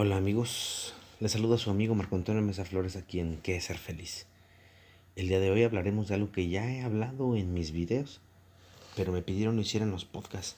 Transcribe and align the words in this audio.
Hola 0.00 0.16
amigos, 0.16 0.94
les 1.18 1.32
saluda 1.32 1.58
su 1.58 1.70
amigo 1.70 1.96
Marco 1.96 2.14
Antonio 2.14 2.40
Mesa 2.40 2.64
Flores 2.64 2.94
aquí 2.94 3.18
en 3.18 3.38
Qué 3.38 3.56
es 3.56 3.64
ser 3.64 3.78
feliz. 3.78 4.26
El 5.16 5.26
día 5.26 5.40
de 5.40 5.50
hoy 5.50 5.64
hablaremos 5.64 6.06
de 6.06 6.14
algo 6.14 6.30
que 6.30 6.48
ya 6.48 6.70
he 6.70 6.82
hablado 6.82 7.34
en 7.34 7.52
mis 7.52 7.72
videos, 7.72 8.20
pero 8.94 9.10
me 9.10 9.22
pidieron 9.22 9.56
lo 9.56 9.62
hiciera 9.62 9.84
en 9.84 9.90
los 9.90 10.04
podcasts. 10.04 10.56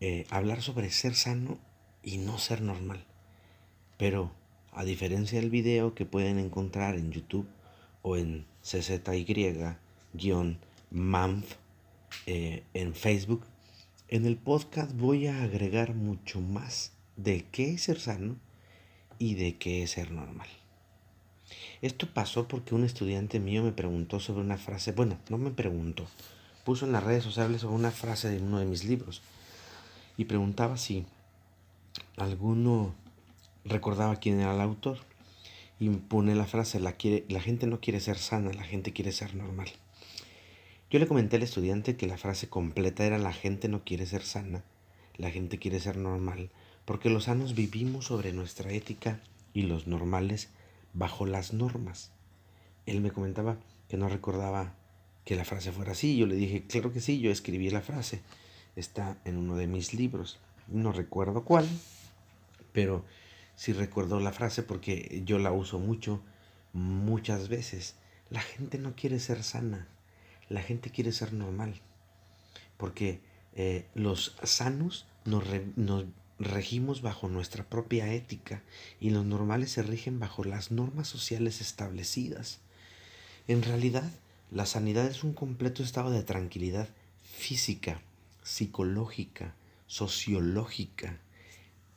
Eh, 0.00 0.26
hablar 0.30 0.62
sobre 0.62 0.88
ser 0.88 1.16
sano 1.16 1.58
y 2.02 2.16
no 2.16 2.38
ser 2.38 2.62
normal. 2.62 3.04
Pero 3.98 4.32
a 4.72 4.84
diferencia 4.84 5.38
del 5.38 5.50
video 5.50 5.94
que 5.94 6.06
pueden 6.06 6.38
encontrar 6.38 6.94
en 6.94 7.12
YouTube 7.12 7.46
o 8.00 8.16
en 8.16 8.46
CZY-MAMF 8.64 9.04
eh, 12.24 12.62
en 12.72 12.94
Facebook, 12.94 13.44
en 14.08 14.24
el 14.24 14.38
podcast 14.38 14.96
voy 14.96 15.26
a 15.26 15.42
agregar 15.42 15.94
mucho 15.94 16.40
más 16.40 16.94
de 17.22 17.44
qué 17.50 17.74
es 17.74 17.82
ser 17.82 18.00
sano 18.00 18.36
y 19.18 19.34
de 19.34 19.56
qué 19.56 19.82
es 19.82 19.92
ser 19.92 20.10
normal. 20.10 20.48
Esto 21.82 22.08
pasó 22.12 22.48
porque 22.48 22.74
un 22.74 22.84
estudiante 22.84 23.40
mío 23.40 23.62
me 23.62 23.72
preguntó 23.72 24.20
sobre 24.20 24.40
una 24.40 24.56
frase, 24.56 24.92
bueno, 24.92 25.18
no 25.28 25.36
me 25.36 25.50
preguntó, 25.50 26.06
puso 26.64 26.86
en 26.86 26.92
las 26.92 27.02
redes 27.02 27.24
sociales 27.24 27.62
sobre 27.62 27.76
una 27.76 27.90
frase 27.90 28.30
de 28.30 28.38
uno 28.38 28.58
de 28.58 28.66
mis 28.66 28.84
libros 28.84 29.22
y 30.16 30.24
preguntaba 30.26 30.76
si 30.76 31.04
alguno 32.16 32.94
recordaba 33.64 34.16
quién 34.16 34.40
era 34.40 34.54
el 34.54 34.60
autor 34.60 34.98
y 35.78 35.88
pone 35.88 36.34
la 36.34 36.46
frase, 36.46 36.80
la, 36.80 36.92
quiere, 36.92 37.24
la 37.28 37.40
gente 37.40 37.66
no 37.66 37.80
quiere 37.80 38.00
ser 38.00 38.18
sana, 38.18 38.52
la 38.52 38.64
gente 38.64 38.92
quiere 38.92 39.12
ser 39.12 39.34
normal. 39.34 39.70
Yo 40.90 40.98
le 40.98 41.06
comenté 41.06 41.36
al 41.36 41.42
estudiante 41.42 41.96
que 41.96 42.06
la 42.06 42.18
frase 42.18 42.48
completa 42.48 43.04
era 43.04 43.18
la 43.18 43.32
gente 43.32 43.68
no 43.68 43.84
quiere 43.84 44.06
ser 44.06 44.22
sana, 44.22 44.64
la 45.16 45.30
gente 45.30 45.58
quiere 45.58 45.80
ser 45.80 45.96
normal, 45.96 46.50
porque 46.90 47.08
los 47.08 47.26
sanos 47.26 47.54
vivimos 47.54 48.06
sobre 48.06 48.32
nuestra 48.32 48.72
ética 48.72 49.20
y 49.54 49.62
los 49.62 49.86
normales 49.86 50.48
bajo 50.92 51.24
las 51.24 51.52
normas. 51.52 52.10
Él 52.84 53.00
me 53.00 53.12
comentaba 53.12 53.58
que 53.88 53.96
no 53.96 54.08
recordaba 54.08 54.74
que 55.24 55.36
la 55.36 55.44
frase 55.44 55.70
fuera 55.70 55.92
así. 55.92 56.16
Yo 56.16 56.26
le 56.26 56.34
dije, 56.34 56.64
claro 56.66 56.92
que 56.92 57.00
sí, 57.00 57.20
yo 57.20 57.30
escribí 57.30 57.70
la 57.70 57.80
frase. 57.80 58.22
Está 58.74 59.16
en 59.24 59.36
uno 59.36 59.54
de 59.54 59.68
mis 59.68 59.94
libros. 59.94 60.40
No 60.66 60.90
recuerdo 60.90 61.44
cuál, 61.44 61.68
pero 62.72 63.04
sí 63.54 63.72
recuerdo 63.72 64.18
la 64.18 64.32
frase 64.32 64.64
porque 64.64 65.22
yo 65.24 65.38
la 65.38 65.52
uso 65.52 65.78
mucho, 65.78 66.20
muchas 66.72 67.48
veces. 67.48 67.94
La 68.30 68.40
gente 68.40 68.78
no 68.78 68.96
quiere 68.96 69.20
ser 69.20 69.44
sana, 69.44 69.86
la 70.48 70.60
gente 70.60 70.90
quiere 70.90 71.12
ser 71.12 71.34
normal. 71.34 71.80
Porque 72.76 73.20
eh, 73.54 73.86
los 73.94 74.36
sanos 74.42 75.06
nos, 75.24 75.44
nos 75.76 76.06
regimos 76.40 77.02
bajo 77.02 77.28
nuestra 77.28 77.64
propia 77.64 78.12
ética 78.14 78.62
y 78.98 79.10
los 79.10 79.26
normales 79.26 79.72
se 79.72 79.82
rigen 79.82 80.18
bajo 80.18 80.42
las 80.42 80.70
normas 80.70 81.06
sociales 81.06 81.60
establecidas. 81.60 82.60
En 83.46 83.62
realidad, 83.62 84.10
la 84.50 84.64
sanidad 84.64 85.06
es 85.06 85.22
un 85.22 85.34
completo 85.34 85.82
estado 85.82 86.10
de 86.10 86.22
tranquilidad 86.22 86.88
física, 87.22 88.00
psicológica, 88.42 89.54
sociológica, 89.86 91.18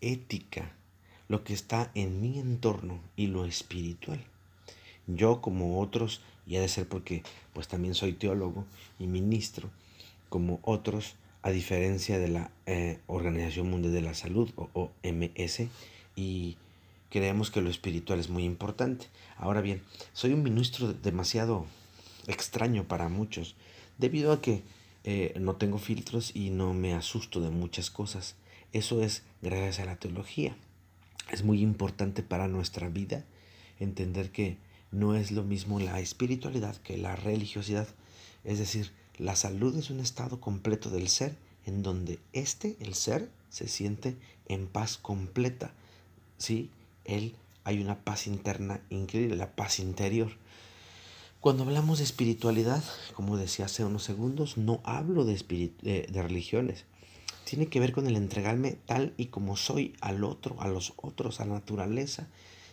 ética, 0.02 0.74
lo 1.30 1.46
que 1.46 1.54
está 1.54 1.90
en 1.96 2.22
mi 2.22 2.38
entorno 2.38 3.00
y 3.16 3.28
lo 3.28 3.46
espiritual. 3.46 4.26
Yo 5.08 5.42
como 5.42 5.80
otros, 5.80 6.22
y 6.46 6.58
ha 6.58 6.62
de 6.62 6.68
ser 6.68 6.88
porque 6.88 7.24
pues 7.54 7.70
también 7.70 7.96
soy 7.96 8.12
teólogo 8.12 8.66
y 9.00 9.08
ministro, 9.08 9.70
como 10.28 10.60
otros, 10.64 11.16
a 11.44 11.52
diferencia 11.52 12.18
de 12.18 12.30
la 12.30 12.52
eh, 12.66 13.00
Organización 13.08 13.70
Mundial 13.70 13.94
de 13.94 14.02
la 14.02 14.14
Salud 14.14 14.50
o 14.56 14.70
OMS, 14.74 15.68
y 16.16 16.58
creemos 17.10 17.52
que 17.52 17.62
lo 17.62 17.70
espiritual 17.70 18.20
es 18.20 18.30
muy 18.30 18.44
importante. 18.46 19.08
Ahora 19.38 19.62
bien, 19.62 19.84
soy 20.14 20.34
un 20.34 20.42
ministro 20.42 20.94
demasiado 20.94 21.66
extraño 22.28 22.88
para 22.88 23.10
muchos, 23.10 23.56
debido 23.98 24.32
a 24.32 24.42
que 24.42 24.64
eh, 25.04 25.34
no 25.40 25.58
tengo 25.58 25.78
filtros 25.78 26.34
y 26.34 26.50
no 26.50 26.74
me 26.74 26.94
asusto 26.94 27.42
de 27.42 27.50
muchas 27.50 27.92
cosas. 27.92 28.36
Eso 28.72 29.04
es 29.04 29.24
gracias 29.42 29.80
a 29.80 29.86
la 29.86 29.98
teología. 29.98 30.56
Es 31.32 31.44
muy 31.44 31.62
importante 31.62 32.24
para 32.24 32.48
nuestra 32.48 32.90
vida 32.90 33.26
entender 33.80 34.32
que 34.32 34.58
no 34.92 35.16
es 35.16 35.32
lo 35.32 35.44
mismo 35.44 35.80
la 35.80 36.00
espiritualidad 36.00 36.78
que 36.78 36.98
la 36.98 37.16
religiosidad. 37.16 37.88
Es 38.44 38.60
decir, 38.60 38.92
la 39.18 39.36
salud 39.36 39.78
es 39.78 39.90
un 39.90 40.00
estado 40.00 40.40
completo 40.40 40.90
del 40.90 41.08
ser 41.10 41.36
en 41.66 41.84
donde 41.84 42.20
éste, 42.34 42.76
el 42.80 42.94
ser, 42.94 43.30
se 43.50 43.68
siente 43.68 44.16
en 44.48 44.68
paz 44.68 44.98
completa. 44.98 45.74
¿Sí? 46.38 46.70
Él 47.06 47.36
hay 47.64 47.80
una 47.80 48.04
paz 48.04 48.28
interna 48.28 48.82
increíble, 48.90 49.36
la 49.36 49.56
paz 49.56 49.80
interior. 49.80 50.32
Cuando 51.40 51.64
hablamos 51.64 51.98
de 51.98 52.06
espiritualidad, 52.06 52.84
como 53.14 53.38
decía 53.38 53.66
hace 53.66 53.84
unos 53.86 54.04
segundos, 54.04 54.58
no 54.58 54.82
hablo 54.84 55.26
de, 55.26 55.36
de, 55.82 56.08
de 56.10 56.22
religiones. 56.22 56.86
Tiene 57.46 57.68
que 57.68 57.80
ver 57.80 57.92
con 57.92 58.08
el 58.08 58.16
entregarme 58.16 58.78
tal 58.86 59.14
y 59.18 59.26
como 59.26 59.58
soy 59.58 59.94
al 60.02 60.24
otro, 60.24 60.60
a 60.62 60.68
los 60.68 60.94
otros, 60.98 61.40
a 61.40 61.46
la 61.46 61.56
naturaleza. 61.56 62.28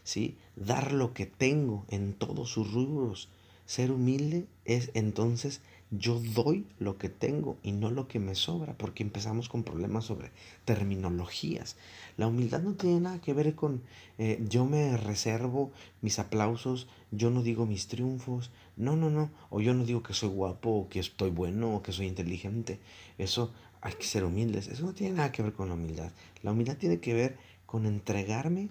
¿sí? 0.04 0.36
Dar 0.56 0.92
lo 0.92 1.12
que 1.14 1.26
tengo 1.26 1.84
en 1.88 2.14
todos 2.14 2.50
sus 2.50 2.72
rubros. 2.72 3.28
Ser 3.66 3.90
humilde 3.90 4.46
es 4.64 4.90
entonces 4.94 5.60
yo 5.90 6.20
doy 6.20 6.66
lo 6.78 6.98
que 6.98 7.08
tengo 7.08 7.58
y 7.62 7.72
no 7.72 7.90
lo 7.90 8.06
que 8.06 8.20
me 8.20 8.34
sobra, 8.34 8.76
porque 8.78 9.02
empezamos 9.02 9.48
con 9.48 9.64
problemas 9.64 10.04
sobre 10.04 10.30
terminologías. 10.64 11.76
La 12.16 12.28
humildad 12.28 12.62
no 12.62 12.74
tiene 12.74 13.00
nada 13.00 13.20
que 13.20 13.32
ver 13.32 13.54
con 13.54 13.82
eh, 14.18 14.40
yo 14.48 14.64
me 14.64 14.96
reservo 14.96 15.72
mis 16.00 16.18
aplausos, 16.18 16.86
yo 17.10 17.30
no 17.30 17.42
digo 17.42 17.66
mis 17.66 17.88
triunfos, 17.88 18.50
no, 18.76 18.94
no, 18.94 19.10
no, 19.10 19.30
o 19.50 19.60
yo 19.60 19.74
no 19.74 19.84
digo 19.84 20.02
que 20.02 20.14
soy 20.14 20.28
guapo, 20.28 20.70
o 20.70 20.88
que 20.88 21.00
estoy 21.00 21.30
bueno, 21.30 21.74
o 21.74 21.82
que 21.82 21.92
soy 21.92 22.06
inteligente. 22.06 22.78
Eso 23.18 23.52
hay 23.80 23.94
que 23.94 24.04
ser 24.04 24.24
humildes, 24.24 24.68
eso 24.68 24.84
no 24.84 24.94
tiene 24.94 25.16
nada 25.16 25.32
que 25.32 25.42
ver 25.42 25.52
con 25.52 25.68
la 25.68 25.74
humildad. 25.74 26.12
La 26.42 26.52
humildad 26.52 26.76
tiene 26.76 27.00
que 27.00 27.14
ver 27.14 27.36
con 27.66 27.86
entregarme 27.86 28.68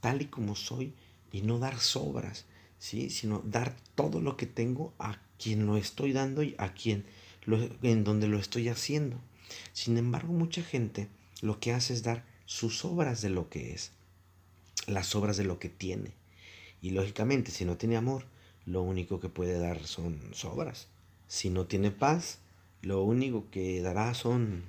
tal 0.00 0.22
y 0.22 0.26
como 0.26 0.54
soy 0.54 0.94
y 1.32 1.42
no 1.42 1.58
dar 1.58 1.78
sobras, 1.78 2.46
¿sí? 2.78 3.10
sino 3.10 3.40
dar 3.44 3.76
todo 3.94 4.20
lo 4.20 4.36
que 4.36 4.46
tengo 4.46 4.92
a 4.98 5.18
quien 5.42 5.66
lo 5.66 5.76
estoy 5.76 6.12
dando 6.12 6.42
y 6.42 6.54
a 6.58 6.72
quien 6.74 7.04
lo, 7.44 7.58
en 7.82 8.04
donde 8.04 8.28
lo 8.28 8.38
estoy 8.38 8.68
haciendo. 8.68 9.18
Sin 9.72 9.98
embargo, 9.98 10.32
mucha 10.32 10.62
gente 10.62 11.08
lo 11.40 11.58
que 11.58 11.72
hace 11.72 11.94
es 11.94 12.02
dar 12.02 12.24
sus 12.46 12.84
obras 12.84 13.22
de 13.22 13.30
lo 13.30 13.48
que 13.48 13.72
es, 13.72 13.92
las 14.86 15.14
obras 15.14 15.36
de 15.36 15.44
lo 15.44 15.58
que 15.58 15.68
tiene. 15.68 16.12
Y 16.80 16.90
lógicamente, 16.90 17.50
si 17.50 17.64
no 17.64 17.76
tiene 17.76 17.96
amor, 17.96 18.26
lo 18.66 18.82
único 18.82 19.20
que 19.20 19.28
puede 19.28 19.58
dar 19.58 19.84
son 19.86 20.20
sobras. 20.32 20.88
Si 21.26 21.50
no 21.50 21.66
tiene 21.66 21.90
paz, 21.90 22.38
lo 22.80 23.02
único 23.02 23.50
que 23.50 23.80
dará 23.80 24.14
son 24.14 24.64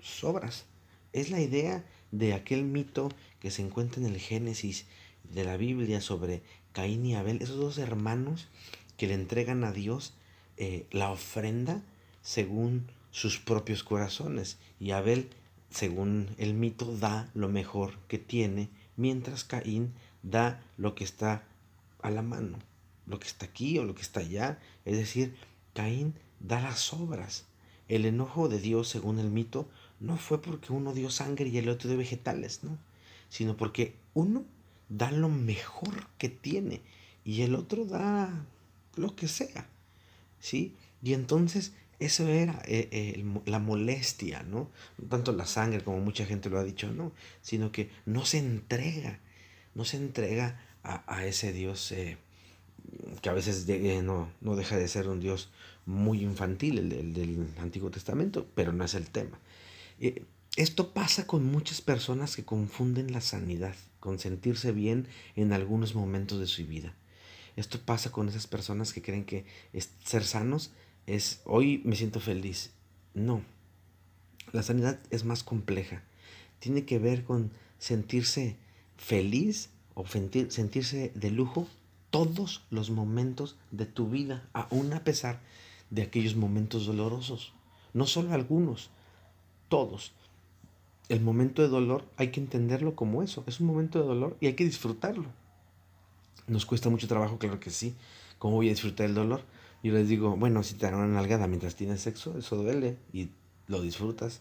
sobras. 0.00 0.64
Es 1.12 1.30
la 1.30 1.40
idea 1.40 1.84
de 2.12 2.34
aquel 2.34 2.64
mito 2.64 3.10
que 3.40 3.50
se 3.50 3.62
encuentra 3.62 4.00
en 4.00 4.08
el 4.08 4.18
Génesis 4.18 4.86
de 5.24 5.44
la 5.44 5.56
Biblia 5.56 6.00
sobre 6.00 6.42
Caín 6.72 7.04
y 7.04 7.14
Abel, 7.14 7.42
esos 7.42 7.56
dos 7.56 7.78
hermanos 7.78 8.48
que 8.96 9.06
le 9.06 9.14
entregan 9.14 9.64
a 9.64 9.72
Dios 9.72 10.14
eh, 10.56 10.86
la 10.90 11.10
ofrenda 11.10 11.82
según 12.22 12.86
sus 13.10 13.38
propios 13.38 13.82
corazones. 13.82 14.58
Y 14.80 14.90
Abel, 14.90 15.30
según 15.70 16.28
el 16.38 16.54
mito, 16.54 16.96
da 16.96 17.30
lo 17.34 17.48
mejor 17.48 17.98
que 18.08 18.18
tiene, 18.18 18.68
mientras 18.96 19.44
Caín 19.44 19.92
da 20.22 20.62
lo 20.76 20.94
que 20.94 21.04
está 21.04 21.44
a 22.02 22.10
la 22.10 22.22
mano, 22.22 22.58
lo 23.06 23.18
que 23.18 23.26
está 23.26 23.46
aquí 23.46 23.78
o 23.78 23.84
lo 23.84 23.94
que 23.94 24.02
está 24.02 24.20
allá. 24.20 24.58
Es 24.84 24.96
decir, 24.96 25.36
Caín 25.74 26.14
da 26.40 26.60
las 26.60 26.92
obras. 26.92 27.46
El 27.88 28.04
enojo 28.04 28.48
de 28.48 28.58
Dios, 28.58 28.88
según 28.88 29.18
el 29.18 29.30
mito, 29.30 29.68
no 30.00 30.16
fue 30.16 30.42
porque 30.42 30.72
uno 30.72 30.92
dio 30.92 31.10
sangre 31.10 31.48
y 31.48 31.58
el 31.58 31.68
otro 31.68 31.88
dio 31.88 31.98
vegetales, 31.98 32.64
¿no? 32.64 32.78
Sino 33.28 33.56
porque 33.56 33.94
uno 34.14 34.44
da 34.88 35.10
lo 35.10 35.28
mejor 35.28 36.06
que 36.18 36.28
tiene 36.28 36.80
y 37.24 37.42
el 37.42 37.54
otro 37.54 37.84
da 37.84 38.46
lo 38.96 39.14
que 39.16 39.28
sea, 39.28 39.66
¿sí? 40.40 40.74
Y 41.02 41.14
entonces 41.14 41.72
eso 41.98 42.28
era 42.28 42.62
eh, 42.66 42.88
eh, 42.90 43.24
la 43.46 43.58
molestia, 43.58 44.42
¿no? 44.42 44.70
Tanto 45.08 45.32
la 45.32 45.46
sangre 45.46 45.82
como 45.82 46.00
mucha 46.00 46.26
gente 46.26 46.50
lo 46.50 46.58
ha 46.58 46.64
dicho, 46.64 46.90
no, 46.92 47.12
sino 47.42 47.72
que 47.72 47.90
no 48.04 48.24
se 48.26 48.38
entrega, 48.38 49.20
no 49.74 49.84
se 49.84 49.96
entrega 49.96 50.60
a, 50.82 51.24
ese 51.24 51.52
Dios 51.52 51.90
eh, 51.90 52.16
que 53.20 53.28
a 53.28 53.32
veces 53.32 53.66
no, 54.04 54.28
no, 54.40 54.56
deja 54.56 54.76
de 54.76 54.86
ser 54.86 55.08
un 55.08 55.18
Dios 55.18 55.50
muy 55.84 56.22
infantil, 56.22 56.78
el, 56.78 57.12
del 57.12 57.48
Antiguo 57.58 57.90
Testamento, 57.90 58.46
pero 58.54 58.72
no 58.72 58.84
es 58.84 58.94
el 58.94 59.08
tema. 59.08 59.38
esto 60.56 60.92
pasa 60.92 61.26
con 61.26 61.44
muchas 61.44 61.80
personas 61.80 62.36
que 62.36 62.44
confunden 62.44 63.12
la 63.12 63.20
sanidad 63.20 63.74
con 63.98 64.20
sentirse 64.20 64.70
bien 64.70 65.08
en 65.34 65.52
algunos 65.52 65.96
momentos 65.96 66.38
de 66.38 66.46
su 66.46 66.64
vida. 66.64 66.94
Esto 67.56 67.80
pasa 67.80 68.12
con 68.12 68.28
esas 68.28 68.46
personas 68.46 68.92
que 68.92 69.02
creen 69.02 69.24
que 69.24 69.46
ser 70.04 70.24
sanos 70.24 70.72
es 71.06 71.40
hoy 71.44 71.80
me 71.84 71.96
siento 71.96 72.20
feliz. 72.20 72.70
No. 73.14 73.42
La 74.52 74.62
sanidad 74.62 75.00
es 75.10 75.24
más 75.24 75.42
compleja. 75.42 76.02
Tiene 76.58 76.84
que 76.84 76.98
ver 76.98 77.24
con 77.24 77.50
sentirse 77.78 78.56
feliz 78.96 79.70
o 79.94 80.06
sentirse 80.06 81.12
de 81.14 81.30
lujo 81.30 81.66
todos 82.10 82.64
los 82.70 82.90
momentos 82.90 83.56
de 83.70 83.86
tu 83.86 84.08
vida, 84.08 84.48
aún 84.52 84.92
a 84.92 85.04
pesar 85.04 85.40
de 85.90 86.02
aquellos 86.02 86.36
momentos 86.36 86.86
dolorosos. 86.86 87.52
No 87.94 88.06
solo 88.06 88.32
algunos, 88.32 88.90
todos. 89.68 90.12
El 91.08 91.20
momento 91.20 91.62
de 91.62 91.68
dolor 91.68 92.04
hay 92.16 92.30
que 92.30 92.40
entenderlo 92.40 92.94
como 92.94 93.22
eso, 93.22 93.44
es 93.46 93.60
un 93.60 93.66
momento 93.66 94.00
de 94.00 94.06
dolor 94.06 94.36
y 94.40 94.46
hay 94.46 94.54
que 94.54 94.64
disfrutarlo. 94.64 95.26
Nos 96.46 96.66
cuesta 96.66 96.90
mucho 96.90 97.08
trabajo, 97.08 97.38
claro 97.38 97.60
que 97.60 97.70
sí. 97.70 97.94
¿Cómo 98.38 98.56
voy 98.56 98.68
a 98.68 98.70
disfrutar 98.70 99.06
el 99.06 99.14
dolor? 99.14 99.42
Yo 99.82 99.92
les 99.92 100.08
digo, 100.08 100.36
bueno, 100.36 100.62
si 100.62 100.74
te 100.74 100.86
dan 100.86 100.94
una 100.94 101.06
nalgada 101.06 101.46
mientras 101.46 101.76
tienes 101.76 102.00
sexo, 102.00 102.36
eso 102.38 102.56
duele 102.56 102.98
y 103.12 103.30
lo 103.66 103.80
disfrutas. 103.80 104.40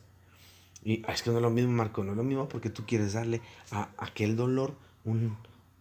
Y 0.83 1.03
ah, 1.07 1.13
es 1.13 1.23
que 1.23 1.31
no 1.31 1.37
es 1.37 1.41
lo 1.41 1.49
mismo, 1.49 1.71
Marco, 1.71 2.03
no 2.03 2.11
es 2.11 2.17
lo 2.17 2.23
mismo 2.23 2.47
porque 2.47 2.69
tú 2.69 2.85
quieres 2.85 3.13
darle 3.13 3.41
a 3.71 3.89
aquel 3.97 4.35
dolor 4.35 4.75
un, 5.03 5.35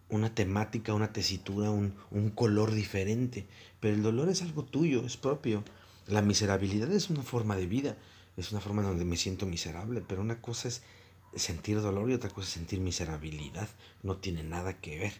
una 0.09 0.33
temática, 0.33 0.93
una 0.93 1.13
tesitura, 1.13 1.69
un, 1.69 1.93
un 2.11 2.29
color 2.31 2.71
diferente. 2.71 3.45
Pero 3.79 3.95
el 3.95 4.03
dolor 4.03 4.29
es 4.29 4.41
algo 4.41 4.63
tuyo, 4.63 5.05
es 5.05 5.17
propio. 5.17 5.63
La 6.07 6.21
miserabilidad 6.21 6.91
es 6.91 7.09
una 7.09 7.23
forma 7.23 7.55
de 7.55 7.67
vida, 7.67 7.97
es 8.37 8.51
una 8.51 8.61
forma 8.61 8.83
donde 8.83 9.05
me 9.05 9.17
siento 9.17 9.45
miserable, 9.45 10.03
pero 10.07 10.21
una 10.21 10.41
cosa 10.41 10.67
es 10.67 10.83
sentir 11.35 11.81
dolor 11.81 12.09
y 12.09 12.13
otra 12.13 12.29
cosa 12.29 12.47
es 12.47 12.53
sentir 12.53 12.79
miserabilidad. 12.79 13.69
No 14.03 14.17
tiene 14.17 14.43
nada 14.43 14.79
que 14.79 14.99
ver. 14.99 15.13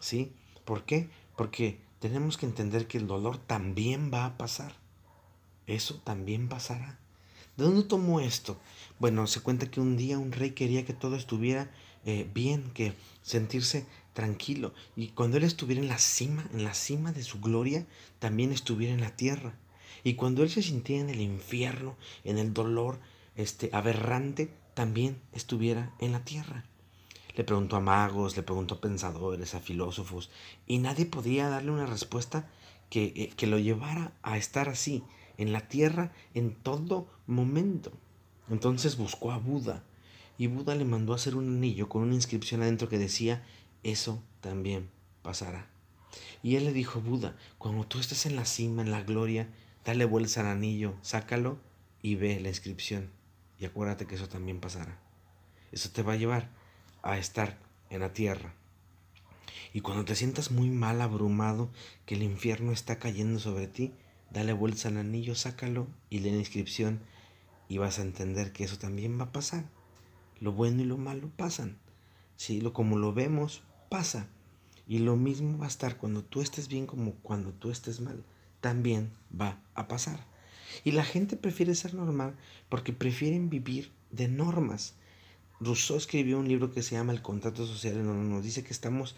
¿Sí? 0.00 0.32
¿Por 0.64 0.84
qué? 0.84 1.10
Porque 1.36 1.80
tenemos 2.00 2.36
que 2.36 2.46
entender 2.46 2.86
que 2.86 2.98
el 2.98 3.06
dolor 3.06 3.38
también 3.38 4.10
va 4.12 4.24
a 4.24 4.36
pasar. 4.36 4.74
Eso 5.66 6.00
también 6.02 6.48
pasará. 6.48 6.98
¿De 7.56 7.64
dónde 7.64 7.82
tomó 7.82 8.20
esto? 8.20 8.58
Bueno, 8.98 9.26
se 9.26 9.40
cuenta 9.40 9.70
que 9.70 9.80
un 9.80 9.96
día 9.96 10.18
un 10.18 10.32
rey 10.32 10.52
quería 10.52 10.84
que 10.84 10.94
todo 10.94 11.16
estuviera 11.16 11.70
eh, 12.06 12.28
bien, 12.32 12.70
que 12.72 12.94
sentirse 13.22 13.86
tranquilo. 14.14 14.72
Y 14.96 15.08
cuando 15.08 15.36
él 15.36 15.44
estuviera 15.44 15.80
en 15.82 15.88
la 15.88 15.98
cima, 15.98 16.48
en 16.52 16.64
la 16.64 16.74
cima 16.74 17.12
de 17.12 17.22
su 17.22 17.40
gloria, 17.40 17.86
también 18.18 18.52
estuviera 18.52 18.94
en 18.94 19.00
la 19.00 19.14
tierra. 19.14 19.54
Y 20.02 20.14
cuando 20.14 20.42
él 20.42 20.50
se 20.50 20.62
sintiera 20.62 21.02
en 21.02 21.10
el 21.10 21.20
infierno, 21.20 21.96
en 22.24 22.38
el 22.38 22.54
dolor 22.54 22.98
este, 23.36 23.70
aberrante, 23.72 24.50
también 24.74 25.20
estuviera 25.32 25.94
en 25.98 26.12
la 26.12 26.24
tierra. 26.24 26.64
Le 27.34 27.44
preguntó 27.44 27.76
a 27.76 27.80
magos, 27.80 28.36
le 28.36 28.42
preguntó 28.42 28.76
a 28.76 28.80
pensadores, 28.80 29.54
a 29.54 29.60
filósofos, 29.60 30.30
y 30.66 30.78
nadie 30.78 31.06
podía 31.06 31.48
darle 31.48 31.70
una 31.70 31.86
respuesta 31.86 32.48
que, 32.88 33.12
eh, 33.16 33.32
que 33.36 33.46
lo 33.46 33.58
llevara 33.58 34.12
a 34.22 34.36
estar 34.36 34.68
así, 34.68 35.04
en 35.38 35.52
la 35.52 35.68
tierra, 35.68 36.12
en 36.34 36.54
todo 36.54 37.08
momento. 37.26 37.92
Entonces 38.48 38.96
buscó 38.96 39.32
a 39.32 39.38
Buda, 39.38 39.84
y 40.38 40.46
Buda 40.46 40.74
le 40.74 40.84
mandó 40.84 41.12
a 41.12 41.16
hacer 41.16 41.36
un 41.36 41.48
anillo 41.48 41.88
con 41.88 42.02
una 42.02 42.14
inscripción 42.14 42.62
adentro 42.62 42.88
que 42.88 42.98
decía, 42.98 43.44
eso 43.82 44.22
también 44.40 44.90
pasará. 45.22 45.68
Y 46.42 46.56
él 46.56 46.64
le 46.64 46.72
dijo, 46.72 47.00
Buda, 47.00 47.36
cuando 47.58 47.86
tú 47.86 47.98
estés 47.98 48.26
en 48.26 48.36
la 48.36 48.44
cima, 48.44 48.82
en 48.82 48.90
la 48.90 49.02
gloria, 49.02 49.48
dale 49.84 50.04
vuelta 50.04 50.40
al 50.40 50.46
anillo, 50.46 50.94
sácalo 51.02 51.58
y 52.02 52.14
ve 52.14 52.40
la 52.40 52.48
inscripción. 52.48 53.10
Y 53.58 53.66
acuérdate 53.66 54.06
que 54.06 54.14
eso 54.14 54.28
también 54.28 54.60
pasará. 54.60 54.98
Eso 55.72 55.90
te 55.90 56.02
va 56.02 56.14
a 56.14 56.16
llevar 56.16 56.50
a 57.02 57.18
estar 57.18 57.58
en 57.90 58.00
la 58.00 58.12
tierra. 58.12 58.54
Y 59.72 59.80
cuando 59.80 60.04
te 60.04 60.16
sientas 60.16 60.50
muy 60.50 60.70
mal, 60.70 61.00
abrumado, 61.00 61.70
que 62.06 62.14
el 62.16 62.22
infierno 62.22 62.72
está 62.72 62.98
cayendo 62.98 63.38
sobre 63.38 63.68
ti, 63.68 63.92
dale 64.30 64.52
vuelta 64.52 64.88
al 64.88 64.96
anillo, 64.96 65.34
sácalo 65.34 65.86
y 66.08 66.20
lee 66.20 66.30
la 66.30 66.38
inscripción 66.38 67.00
y 67.68 67.78
vas 67.78 67.98
a 67.98 68.02
entender 68.02 68.52
que 68.52 68.64
eso 68.64 68.78
también 68.78 69.18
va 69.18 69.24
a 69.24 69.32
pasar. 69.32 69.64
Lo 70.40 70.52
bueno 70.52 70.82
y 70.82 70.86
lo 70.86 70.96
malo 70.96 71.30
pasan. 71.36 71.78
Sí, 72.36 72.60
lo 72.60 72.72
como 72.72 72.98
lo 72.98 73.12
vemos 73.12 73.62
pasa. 73.88 74.28
Y 74.88 74.98
lo 74.98 75.14
mismo 75.14 75.58
va 75.58 75.66
a 75.66 75.68
estar 75.68 75.96
cuando 75.98 76.24
tú 76.24 76.40
estés 76.40 76.66
bien 76.66 76.86
como 76.86 77.12
cuando 77.16 77.52
tú 77.52 77.70
estés 77.70 78.00
mal. 78.00 78.24
También 78.60 79.12
va 79.38 79.60
a 79.74 79.86
pasar. 79.86 80.26
Y 80.82 80.92
la 80.92 81.04
gente 81.04 81.36
prefiere 81.36 81.74
ser 81.74 81.94
normal 81.94 82.34
porque 82.68 82.92
prefieren 82.92 83.50
vivir 83.50 83.92
de 84.10 84.26
normas. 84.26 84.94
Rousseau 85.60 85.98
escribió 85.98 86.38
un 86.38 86.48
libro 86.48 86.72
que 86.72 86.82
se 86.82 86.94
llama 86.94 87.12
El 87.12 87.20
contrato 87.20 87.66
social 87.66 87.94
en 87.94 88.06
donde 88.06 88.28
nos 88.28 88.42
dice 88.42 88.64
que 88.64 88.72
estamos 88.72 89.14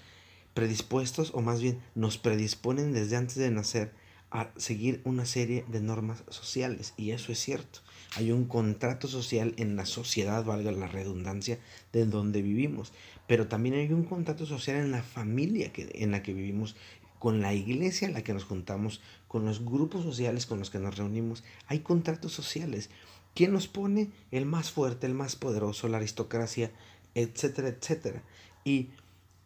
predispuestos 0.54 1.30
o 1.34 1.40
más 1.40 1.62
bien 1.62 1.80
nos 1.94 2.18
predisponen 2.18 2.92
desde 2.92 3.16
antes 3.16 3.36
de 3.36 3.50
nacer 3.50 3.92
a 4.32 4.50
seguir 4.56 5.02
una 5.04 5.24
serie 5.24 5.64
de 5.68 5.80
normas 5.80 6.24
sociales 6.30 6.94
y 6.96 7.10
eso 7.10 7.30
es 7.30 7.38
cierto. 7.38 7.80
Hay 8.16 8.32
un 8.32 8.46
contrato 8.46 9.06
social 9.06 9.54
en 9.56 9.76
la 9.76 9.86
sociedad, 9.86 10.44
valga 10.44 10.72
la 10.72 10.88
redundancia, 10.88 11.58
de 11.92 12.06
donde 12.06 12.42
vivimos, 12.42 12.92
pero 13.28 13.46
también 13.46 13.76
hay 13.76 13.92
un 13.92 14.04
contrato 14.04 14.44
social 14.44 14.76
en 14.76 14.90
la 14.90 15.02
familia 15.02 15.72
que, 15.72 15.90
en 15.94 16.10
la 16.10 16.22
que 16.22 16.34
vivimos, 16.34 16.76
con 17.18 17.40
la 17.40 17.54
iglesia 17.54 18.08
en 18.08 18.14
la 18.14 18.24
que 18.24 18.34
nos 18.34 18.44
juntamos, 18.44 19.00
con 19.28 19.44
los 19.44 19.64
grupos 19.64 20.02
sociales 20.02 20.46
con 20.46 20.58
los 20.58 20.70
que 20.70 20.80
nos 20.80 20.96
reunimos. 20.96 21.44
Hay 21.68 21.78
contratos 21.78 22.32
sociales 22.32 22.90
¿Quién 23.34 23.52
nos 23.52 23.68
pone? 23.68 24.10
El 24.30 24.46
más 24.46 24.70
fuerte, 24.70 25.06
el 25.06 25.14
más 25.14 25.36
poderoso, 25.36 25.88
la 25.88 25.96
aristocracia, 25.96 26.70
etcétera, 27.14 27.68
etcétera. 27.68 28.22
Y 28.64 28.90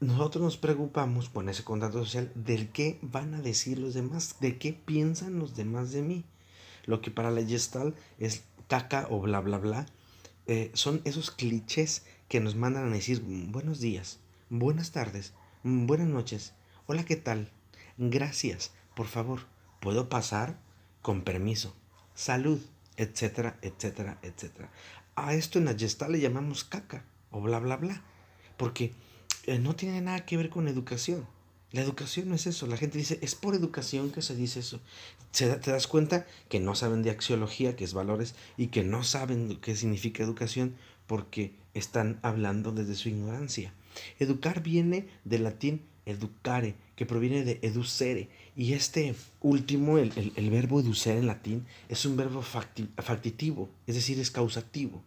nosotros 0.01 0.43
nos 0.43 0.57
preocupamos 0.57 1.29
con 1.31 1.49
ese 1.49 1.65
contrato 1.65 2.05
social 2.05 2.31
del 2.35 2.69
qué 2.71 2.99
van 3.01 3.35
a 3.35 3.41
decir 3.41 3.79
los 3.79 3.95
demás, 3.95 4.37
de 4.41 4.59
qué 4.59 4.73
piensan 4.73 5.39
los 5.39 5.57
demás 5.57 5.93
de 5.93 6.03
mí. 6.03 6.25
Lo 6.85 7.01
que 7.01 7.11
para 7.11 7.31
la 7.31 7.45
Gestalt 7.45 7.97
es 8.19 8.45
caca 8.69 9.07
o 9.11 9.21
bla, 9.21 9.41
bla, 9.41 9.59
bla, 9.59 9.87
eh, 10.47 10.71
son 10.75 11.01
esos 11.05 11.31
clichés 11.31 12.05
que 12.29 12.41
nos 12.41 12.57
mandan 12.57 12.89
a 12.89 12.95
decir 12.95 13.21
buenos 13.21 13.81
días, 13.81 14.19
buenas 14.51 14.93
tardes, 14.93 15.33
buenas 15.63 16.09
noches, 16.09 16.53
hola, 16.87 17.05
¿qué 17.05 17.17
tal? 17.17 17.51
Gracias, 17.97 18.73
por 18.95 19.07
favor, 19.07 19.41
¿puedo 19.81 20.09
pasar? 20.09 20.59
Con 21.03 21.23
permiso. 21.23 21.75
Salud 22.15 22.61
etcétera, 22.97 23.59
etcétera, 23.63 24.19
etcétera. 24.23 24.71
A 25.15 25.35
esto 25.35 25.59
en 25.59 25.79
Gestalt 25.79 26.13
le 26.13 26.21
llamamos 26.21 26.65
caca 26.65 27.05
o 27.31 27.41
bla, 27.41 27.59
bla, 27.59 27.77
bla, 27.77 28.03
porque 28.57 28.93
eh, 29.47 29.59
no 29.59 29.75
tiene 29.77 30.01
nada 30.01 30.25
que 30.25 30.37
ver 30.37 30.51
con 30.51 30.69
educación. 30.69 31.27
La 31.73 31.83
educación 31.83 32.29
no 32.29 32.35
es 32.35 32.47
eso. 32.47 32.67
La 32.67 32.77
gente 32.77 32.99
dice, 32.99 33.19
es 33.23 33.35
por 33.35 33.55
educación 33.55 34.11
que 34.11 34.23
se 34.23 34.35
dice 34.37 34.61
eso. 34.61 34.81
Se 35.33 35.55
te 35.57 35.71
das 35.71 35.87
cuenta 35.87 36.27
que 36.49 36.61
no 36.61 36.75
saben 36.75 37.03
de 37.03 37.11
axiología, 37.11 37.77
que 37.77 37.85
es 37.85 37.93
valores, 37.93 38.35
y 38.57 38.69
que 38.69 38.85
no 38.85 39.03
saben 39.03 39.59
qué 39.61 39.77
significa 39.77 40.23
educación 40.23 40.77
porque 41.07 41.55
están 41.75 42.19
hablando 42.23 42.73
desde 42.73 42.95
su 42.95 43.09
ignorancia. 43.09 43.75
Educar 44.19 44.63
viene 44.63 45.09
del 45.25 45.45
latín 45.45 45.83
educare, 46.07 46.77
que 46.97 47.07
proviene 47.07 47.45
de 47.45 47.59
educere. 47.63 48.29
Y 48.57 48.73
este 48.73 49.15
último, 49.41 49.99
el, 49.99 50.51
verbo 50.51 50.81
educere 50.81 51.19
en 51.19 51.27
latín, 51.27 51.67
es 51.89 52.05
un 52.07 52.17
verbo 52.17 52.43
factitivo, 52.43 53.69
es 53.87 53.95
decir, 53.95 54.19
es 54.19 54.31
causativo, 54.31 55.03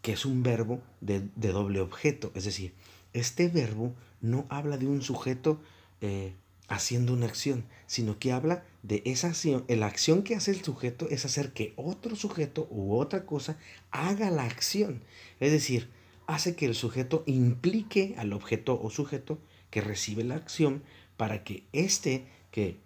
que 0.00 0.12
es 0.12 0.24
un 0.24 0.42
verbo 0.42 0.82
de, 1.00 1.20
doble 1.36 1.80
objeto. 1.80 2.32
Es 2.34 2.44
decir, 2.44 2.72
este 3.12 3.48
verbo 3.48 3.94
no 4.22 4.46
habla 4.48 4.78
de 4.78 4.86
un 4.86 5.02
sujeto 5.02 5.60
eh, 6.00 6.32
haciendo 6.68 7.12
una 7.12 7.26
acción, 7.26 7.64
sino 7.86 8.18
que 8.18 8.32
habla 8.32 8.64
de 8.82 9.02
esa 9.04 9.28
acción. 9.28 9.64
La 9.68 9.86
acción 9.86 10.22
que 10.22 10.34
hace 10.34 10.52
el 10.52 10.64
sujeto 10.64 11.08
es 11.10 11.26
hacer 11.26 11.52
que 11.52 11.74
otro 11.76 12.16
sujeto 12.16 12.66
u 12.70 12.96
otra 12.96 13.26
cosa 13.26 13.58
haga 13.90 14.30
la 14.30 14.44
acción. 14.44 15.02
Es 15.40 15.52
decir, 15.52 15.90
hace 16.26 16.56
que 16.56 16.64
el 16.64 16.74
sujeto 16.74 17.22
implique 17.26 18.14
al 18.16 18.32
objeto 18.32 18.80
o 18.82 18.88
sujeto 18.88 19.38
que 19.70 19.80
recibe 19.80 20.24
la 20.24 20.36
acción 20.36 20.82
para 21.22 21.44
que 21.44 21.68
éste 21.72 22.26
que 22.50 22.80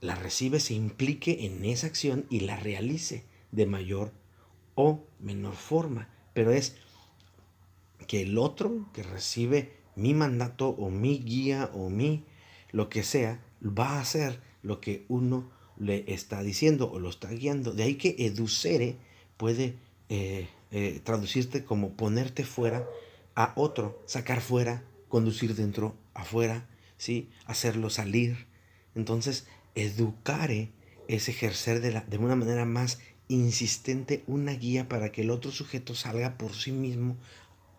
la 0.00 0.16
recibe 0.16 0.58
se 0.58 0.74
implique 0.74 1.46
en 1.46 1.64
esa 1.64 1.86
acción 1.86 2.26
y 2.28 2.40
la 2.40 2.56
realice 2.56 3.22
de 3.52 3.66
mayor 3.66 4.12
o 4.74 5.06
menor 5.20 5.54
forma. 5.54 6.08
Pero 6.34 6.50
es 6.50 6.74
que 8.08 8.22
el 8.22 8.36
otro 8.36 8.90
que 8.92 9.04
recibe 9.04 9.76
mi 9.94 10.12
mandato 10.12 10.70
o 10.70 10.90
mi 10.90 11.20
guía 11.20 11.70
o 11.72 11.88
mi 11.88 12.24
lo 12.72 12.88
que 12.88 13.04
sea, 13.04 13.40
va 13.62 13.90
a 13.90 14.00
hacer 14.00 14.40
lo 14.62 14.80
que 14.80 15.04
uno 15.06 15.48
le 15.76 16.12
está 16.12 16.42
diciendo 16.42 16.90
o 16.90 16.98
lo 16.98 17.10
está 17.10 17.30
guiando. 17.30 17.70
De 17.70 17.84
ahí 17.84 17.94
que 17.94 18.16
educere 18.18 18.96
puede 19.36 19.76
eh, 20.08 20.48
eh, 20.72 21.00
traducirte 21.04 21.64
como 21.64 21.92
ponerte 21.92 22.42
fuera 22.42 22.88
a 23.36 23.52
otro, 23.54 24.02
sacar 24.06 24.40
fuera, 24.40 24.82
conducir 25.06 25.54
dentro 25.54 25.94
afuera, 26.12 26.66
¿sí? 27.02 27.28
hacerlo 27.46 27.90
salir. 27.90 28.46
Entonces, 28.94 29.44
educare 29.74 30.70
es 31.08 31.28
ejercer 31.28 31.80
de, 31.80 31.90
la, 31.90 32.02
de 32.02 32.16
una 32.16 32.36
manera 32.36 32.64
más 32.64 33.00
insistente 33.26 34.22
una 34.28 34.52
guía 34.52 34.88
para 34.88 35.10
que 35.10 35.22
el 35.22 35.30
otro 35.30 35.50
sujeto 35.50 35.96
salga 35.96 36.38
por 36.38 36.54
sí 36.54 36.70
mismo 36.70 37.16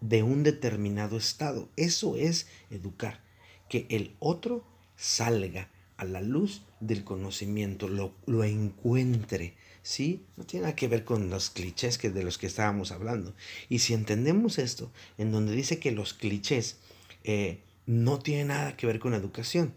de 0.01 0.23
un 0.23 0.43
determinado 0.43 1.15
estado. 1.15 1.69
Eso 1.77 2.17
es 2.17 2.47
educar, 2.69 3.23
que 3.69 3.87
el 3.89 4.13
otro 4.19 4.65
salga 4.97 5.71
a 5.95 6.03
la 6.03 6.19
luz 6.19 6.63
del 6.81 7.05
conocimiento, 7.05 7.87
lo, 7.87 8.13
lo 8.25 8.43
encuentre, 8.43 9.55
¿sí? 9.83 10.25
No 10.35 10.43
tiene 10.43 10.63
nada 10.63 10.75
que 10.75 10.89
ver 10.89 11.05
con 11.05 11.29
los 11.29 11.49
clichés 11.49 11.97
que 11.97 12.09
de 12.09 12.25
los 12.25 12.37
que 12.37 12.47
estábamos 12.47 12.91
hablando. 12.91 13.33
Y 13.69 13.79
si 13.79 13.93
entendemos 13.93 14.59
esto, 14.59 14.91
en 15.17 15.31
donde 15.31 15.53
dice 15.53 15.79
que 15.79 15.91
los 15.91 16.13
clichés 16.13 16.79
eh, 17.23 17.61
no 17.85 18.19
tiene 18.19 18.45
nada 18.45 18.77
que 18.77 18.87
ver 18.87 18.99
con 18.99 19.13
educación. 19.13 19.73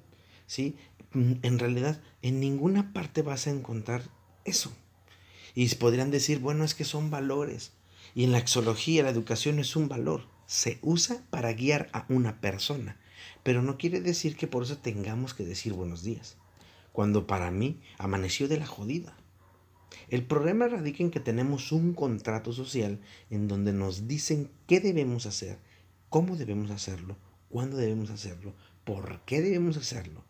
¿sí? 0.46 0.76
Mm, 1.12 1.34
en 1.42 1.58
realidad, 1.58 2.02
en 2.22 2.40
ninguna 2.40 2.92
parte 2.92 3.22
vas 3.22 3.46
a 3.46 3.50
encontrar 3.50 4.02
eso. 4.44 4.72
Y 5.54 5.75
podrían 5.76 6.10
decir, 6.10 6.38
bueno, 6.38 6.64
es 6.64 6.75
que 6.75 6.84
son 6.84 7.10
valores. 7.10 7.72
Y 8.14 8.25
en 8.25 8.32
la 8.32 8.38
exología 8.38 9.02
la 9.02 9.10
educación 9.10 9.58
es 9.58 9.76
un 9.76 9.88
valor. 9.88 10.28
Se 10.46 10.78
usa 10.82 11.22
para 11.30 11.52
guiar 11.52 11.88
a 11.92 12.06
una 12.08 12.40
persona. 12.40 13.00
Pero 13.42 13.62
no 13.62 13.78
quiere 13.78 14.00
decir 14.00 14.36
que 14.36 14.46
por 14.46 14.62
eso 14.62 14.78
tengamos 14.78 15.34
que 15.34 15.44
decir 15.44 15.72
buenos 15.72 16.02
días. 16.02 16.36
Cuando 16.92 17.26
para 17.26 17.50
mí 17.50 17.80
amaneció 17.98 18.48
de 18.48 18.58
la 18.58 18.66
jodida. 18.66 19.16
El 20.08 20.25
problema 20.25 20.68
radica 20.68 21.02
en 21.02 21.10
que 21.10 21.20
tenemos 21.20 21.72
un 21.72 21.94
contrato 21.94 22.52
social 22.52 23.00
en 23.30 23.48
donde 23.48 23.72
nos 23.72 24.06
dicen 24.06 24.50
qué 24.66 24.80
debemos 24.80 25.26
hacer, 25.26 25.58
cómo 26.10 26.36
debemos 26.36 26.70
hacerlo, 26.70 27.16
cuándo 27.56 27.78
debemos 27.78 28.10
hacerlo, 28.10 28.52
por 28.84 29.22
qué 29.25 29.40
debemos 29.40 29.78
hacerlo, 29.78 30.22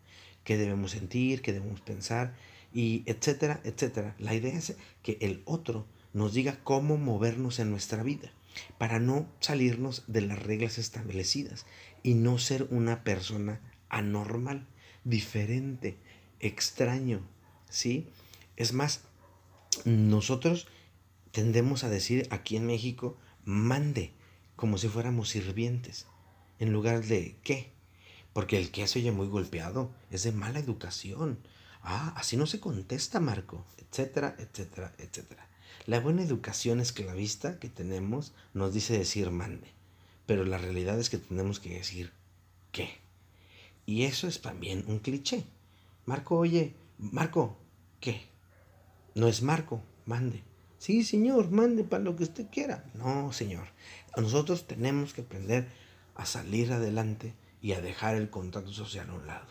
qué 0.45 0.55
debemos 0.55 0.91
sentir, 0.91 1.41
qué 1.41 1.51
debemos 1.51 1.81
pensar, 1.81 2.37
y 2.73 3.03
etcétera, 3.05 3.59
etcétera. 3.65 4.15
La 4.17 4.33
idea 4.33 4.57
es 4.57 4.77
que 5.03 5.17
el 5.19 5.41
otro 5.43 5.85
nos 6.13 6.33
diga 6.33 6.57
cómo 6.63 6.95
movernos 6.95 7.59
en 7.59 7.69
nuestra 7.69 8.01
vida 8.01 8.31
para 8.77 8.99
no 8.99 9.27
salirnos 9.41 10.05
de 10.07 10.21
las 10.21 10.41
reglas 10.41 10.77
establecidas 10.77 11.65
y 12.01 12.13
no 12.13 12.37
ser 12.37 12.65
una 12.71 13.03
persona 13.03 13.59
anormal, 13.89 14.65
diferente, 15.03 15.97
extraño, 16.39 17.27
¿sí? 17.69 18.07
Es 18.55 18.71
más, 18.71 19.01
nosotros 19.83 20.69
tendemos 21.33 21.83
a 21.83 21.89
decir 21.89 22.25
aquí 22.29 22.55
en 22.55 22.67
México, 22.67 23.17
mande, 23.43 24.13
como 24.55 24.77
si 24.77 24.87
fuéramos 24.87 25.27
sirvientes, 25.27 26.07
en 26.59 26.73
lugar 26.73 27.03
de 27.03 27.37
qué. 27.43 27.71
Porque 28.33 28.57
el 28.57 28.71
que 28.71 28.87
se 28.87 28.99
oye 28.99 29.11
muy 29.11 29.27
golpeado, 29.27 29.91
es 30.11 30.23
de 30.23 30.31
mala 30.31 30.59
educación. 30.59 31.39
Ah, 31.81 32.13
así 32.15 32.37
no 32.37 32.45
se 32.45 32.59
contesta, 32.59 33.19
Marco, 33.19 33.65
etcétera, 33.77 34.35
etcétera, 34.37 34.93
etcétera. 34.97 35.47
La 35.85 35.99
buena 35.99 36.21
educación 36.21 36.79
esclavista 36.79 37.59
que 37.59 37.69
tenemos 37.69 38.33
nos 38.53 38.73
dice 38.73 38.97
decir 38.97 39.31
mande, 39.31 39.71
pero 40.25 40.43
la 40.43 40.57
realidad 40.57 40.99
es 40.99 41.09
que 41.09 41.17
tenemos 41.17 41.59
que 41.59 41.75
decir 41.75 42.11
qué. 42.71 42.89
Y 43.85 44.03
eso 44.03 44.27
es 44.27 44.41
también 44.41 44.83
un 44.87 44.99
cliché. 44.99 45.45
Marco, 46.05 46.37
oye, 46.37 46.75
Marco, 46.97 47.57
¿qué? 48.01 48.27
No 49.15 49.27
es 49.27 49.41
Marco, 49.41 49.81
mande. 50.05 50.43
Sí, 50.77 51.03
señor, 51.03 51.51
mande 51.51 51.83
para 51.83 52.03
lo 52.03 52.15
que 52.15 52.23
usted 52.23 52.47
quiera. 52.51 52.83
No, 52.93 53.31
señor. 53.31 53.67
Nosotros 54.15 54.67
tenemos 54.67 55.13
que 55.13 55.21
aprender 55.21 55.69
a 56.17 56.25
salir 56.25 56.73
adelante 56.73 57.33
y 57.61 57.71
a 57.71 57.81
dejar 57.81 58.15
el 58.15 58.29
contrato 58.29 58.73
social 58.73 59.09
a 59.09 59.13
un 59.13 59.27
lado. 59.27 59.47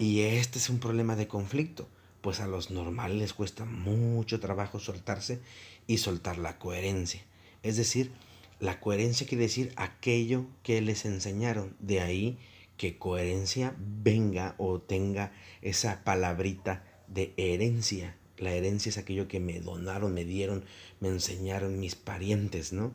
Y 0.00 0.22
este 0.22 0.58
es 0.58 0.70
un 0.70 0.80
problema 0.80 1.14
de 1.16 1.28
conflicto, 1.28 1.88
pues 2.20 2.40
a 2.40 2.46
los 2.46 2.70
normales 2.70 3.18
les 3.18 3.34
cuesta 3.34 3.64
mucho 3.64 4.40
trabajo 4.40 4.80
soltarse 4.80 5.40
y 5.86 5.98
soltar 5.98 6.38
la 6.38 6.58
coherencia. 6.58 7.22
Es 7.62 7.76
decir, 7.76 8.12
la 8.60 8.80
coherencia 8.80 9.26
quiere 9.26 9.44
decir 9.44 9.72
aquello 9.76 10.46
que 10.62 10.80
les 10.80 11.04
enseñaron. 11.04 11.76
De 11.78 12.00
ahí 12.00 12.38
que 12.76 12.98
coherencia 12.98 13.74
venga 13.78 14.54
o 14.56 14.80
tenga 14.80 15.32
esa 15.60 16.02
palabrita 16.02 16.84
de 17.06 17.34
herencia 17.36 18.16
la 18.38 18.52
herencia 18.52 18.90
es 18.90 18.98
aquello 18.98 19.28
que 19.28 19.40
me 19.40 19.60
donaron, 19.60 20.12
me 20.12 20.24
dieron, 20.24 20.64
me 21.00 21.08
enseñaron 21.08 21.78
mis 21.78 21.94
parientes, 21.94 22.72
¿no? 22.72 22.92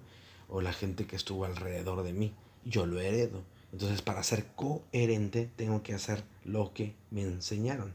O 0.49 0.61
la 0.61 0.73
gente 0.73 1.05
que 1.05 1.15
estuvo 1.15 1.45
alrededor 1.45 2.03
de 2.03 2.13
mí. 2.13 2.33
Yo 2.65 2.85
lo 2.85 2.99
heredo. 2.99 3.43
Entonces, 3.71 4.01
para 4.01 4.23
ser 4.23 4.47
coherente, 4.55 5.49
tengo 5.55 5.83
que 5.83 5.93
hacer 5.93 6.23
lo 6.43 6.73
que 6.73 6.95
me 7.11 7.21
enseñaron. 7.21 7.93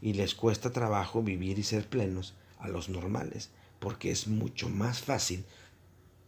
Y 0.00 0.14
les 0.14 0.34
cuesta 0.34 0.72
trabajo 0.72 1.22
vivir 1.22 1.58
y 1.58 1.62
ser 1.62 1.88
plenos 1.88 2.34
a 2.58 2.68
los 2.68 2.88
normales, 2.88 3.50
porque 3.78 4.10
es 4.10 4.28
mucho 4.28 4.68
más 4.68 5.00
fácil 5.00 5.44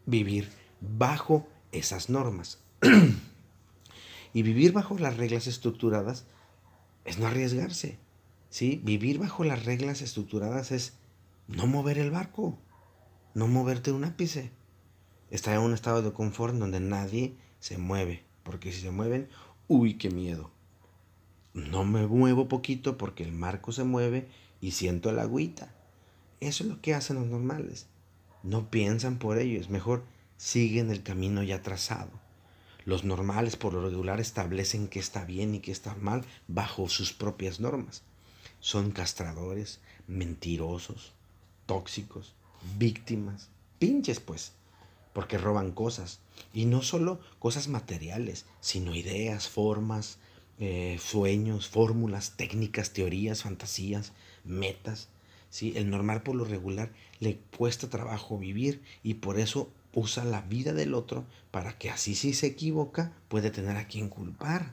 vivir 0.06 0.50
bajo 0.80 1.48
esas 1.72 2.08
normas. 2.10 2.58
y 4.32 4.42
vivir 4.42 4.72
bajo 4.72 4.98
las 4.98 5.16
reglas 5.16 5.46
estructuradas 5.46 6.26
es 7.04 7.18
no 7.18 7.26
arriesgarse. 7.26 7.98
¿sí? 8.50 8.80
Vivir 8.84 9.18
bajo 9.18 9.44
las 9.44 9.64
reglas 9.64 10.02
estructuradas 10.02 10.72
es 10.72 10.94
no 11.46 11.66
mover 11.66 11.98
el 11.98 12.10
barco, 12.10 12.58
no 13.34 13.48
moverte 13.48 13.92
un 13.92 14.04
ápice. 14.04 14.52
Estar 15.30 15.54
en 15.54 15.60
un 15.60 15.74
estado 15.74 16.02
de 16.02 16.12
confort 16.12 16.54
donde 16.54 16.80
nadie 16.80 17.36
se 17.60 17.78
mueve, 17.78 18.24
porque 18.42 18.72
si 18.72 18.80
se 18.80 18.90
mueven, 18.90 19.28
uy, 19.66 19.94
qué 19.94 20.10
miedo. 20.10 20.50
No 21.54 21.84
me 21.84 22.06
muevo 22.06 22.48
poquito 22.48 22.98
porque 22.98 23.24
el 23.24 23.32
marco 23.32 23.72
se 23.72 23.84
mueve 23.84 24.28
y 24.60 24.72
siento 24.72 25.12
la 25.12 25.22
agüita. 25.22 25.74
Eso 26.40 26.64
es 26.64 26.70
lo 26.70 26.80
que 26.80 26.94
hacen 26.94 27.16
los 27.16 27.26
normales. 27.26 27.86
No 28.42 28.70
piensan 28.70 29.18
por 29.18 29.38
ello, 29.38 29.60
es 29.60 29.70
mejor 29.70 30.04
siguen 30.36 30.90
el 30.90 31.02
camino 31.02 31.42
ya 31.42 31.62
trazado. 31.62 32.10
Los 32.84 33.04
normales 33.04 33.56
por 33.56 33.74
lo 33.74 33.82
regular 33.82 34.20
establecen 34.20 34.88
qué 34.88 35.00
está 35.00 35.24
bien 35.24 35.54
y 35.54 35.60
qué 35.60 35.72
está 35.72 35.94
mal 35.96 36.24
bajo 36.46 36.88
sus 36.88 37.12
propias 37.12 37.60
normas 37.60 38.02
son 38.60 38.90
castradores, 38.90 39.80
mentirosos, 40.06 41.12
tóxicos, 41.66 42.34
víctimas, 42.76 43.48
pinches 43.78 44.20
pues, 44.20 44.52
porque 45.12 45.38
roban 45.38 45.72
cosas. 45.72 46.20
Y 46.52 46.64
no 46.64 46.82
solo 46.82 47.20
cosas 47.38 47.68
materiales, 47.68 48.46
sino 48.60 48.94
ideas, 48.94 49.48
formas, 49.48 50.18
eh, 50.58 50.98
sueños, 51.00 51.68
fórmulas, 51.68 52.36
técnicas, 52.36 52.92
teorías, 52.92 53.42
fantasías, 53.42 54.12
metas. 54.44 55.08
¿sí? 55.50 55.72
El 55.76 55.90
normal 55.90 56.22
por 56.22 56.34
lo 56.34 56.44
regular 56.44 56.90
le 57.20 57.38
cuesta 57.56 57.88
trabajo 57.88 58.38
vivir 58.38 58.82
y 59.02 59.14
por 59.14 59.38
eso 59.38 59.70
usa 59.94 60.24
la 60.24 60.42
vida 60.42 60.72
del 60.72 60.94
otro 60.94 61.24
para 61.50 61.78
que 61.78 61.90
así 61.90 62.14
si 62.14 62.34
se 62.34 62.46
equivoca 62.46 63.12
puede 63.28 63.50
tener 63.50 63.76
a 63.76 63.86
quien 63.86 64.08
culpar. 64.08 64.72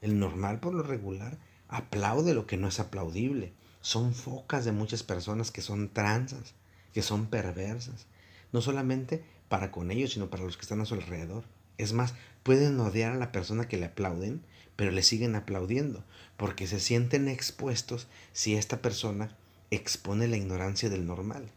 El 0.00 0.18
normal 0.18 0.60
por 0.60 0.74
lo 0.74 0.82
regular 0.82 1.38
aplaude 1.68 2.34
lo 2.34 2.46
que 2.46 2.56
no 2.56 2.68
es 2.68 2.80
aplaudible. 2.80 3.52
Son 3.80 4.14
focas 4.14 4.64
de 4.64 4.72
muchas 4.72 5.02
personas 5.02 5.50
que 5.50 5.60
son 5.60 5.88
transas, 5.88 6.54
que 6.92 7.02
son 7.02 7.26
perversas. 7.26 8.06
No 8.52 8.60
solamente 8.60 9.24
para 9.52 9.70
con 9.70 9.90
ellos, 9.90 10.14
sino 10.14 10.30
para 10.30 10.44
los 10.44 10.56
que 10.56 10.62
están 10.62 10.80
a 10.80 10.86
su 10.86 10.94
alrededor. 10.94 11.44
Es 11.76 11.92
más, 11.92 12.14
pueden 12.42 12.80
odiar 12.80 13.12
a 13.12 13.16
la 13.16 13.32
persona 13.32 13.68
que 13.68 13.76
le 13.76 13.84
aplauden, 13.84 14.40
pero 14.76 14.92
le 14.92 15.02
siguen 15.02 15.34
aplaudiendo, 15.34 16.04
porque 16.38 16.66
se 16.66 16.80
sienten 16.80 17.28
expuestos 17.28 18.08
si 18.32 18.54
esta 18.54 18.80
persona 18.80 19.36
expone 19.70 20.26
la 20.26 20.38
ignorancia 20.38 20.88
del 20.88 21.04
normal. 21.04 21.50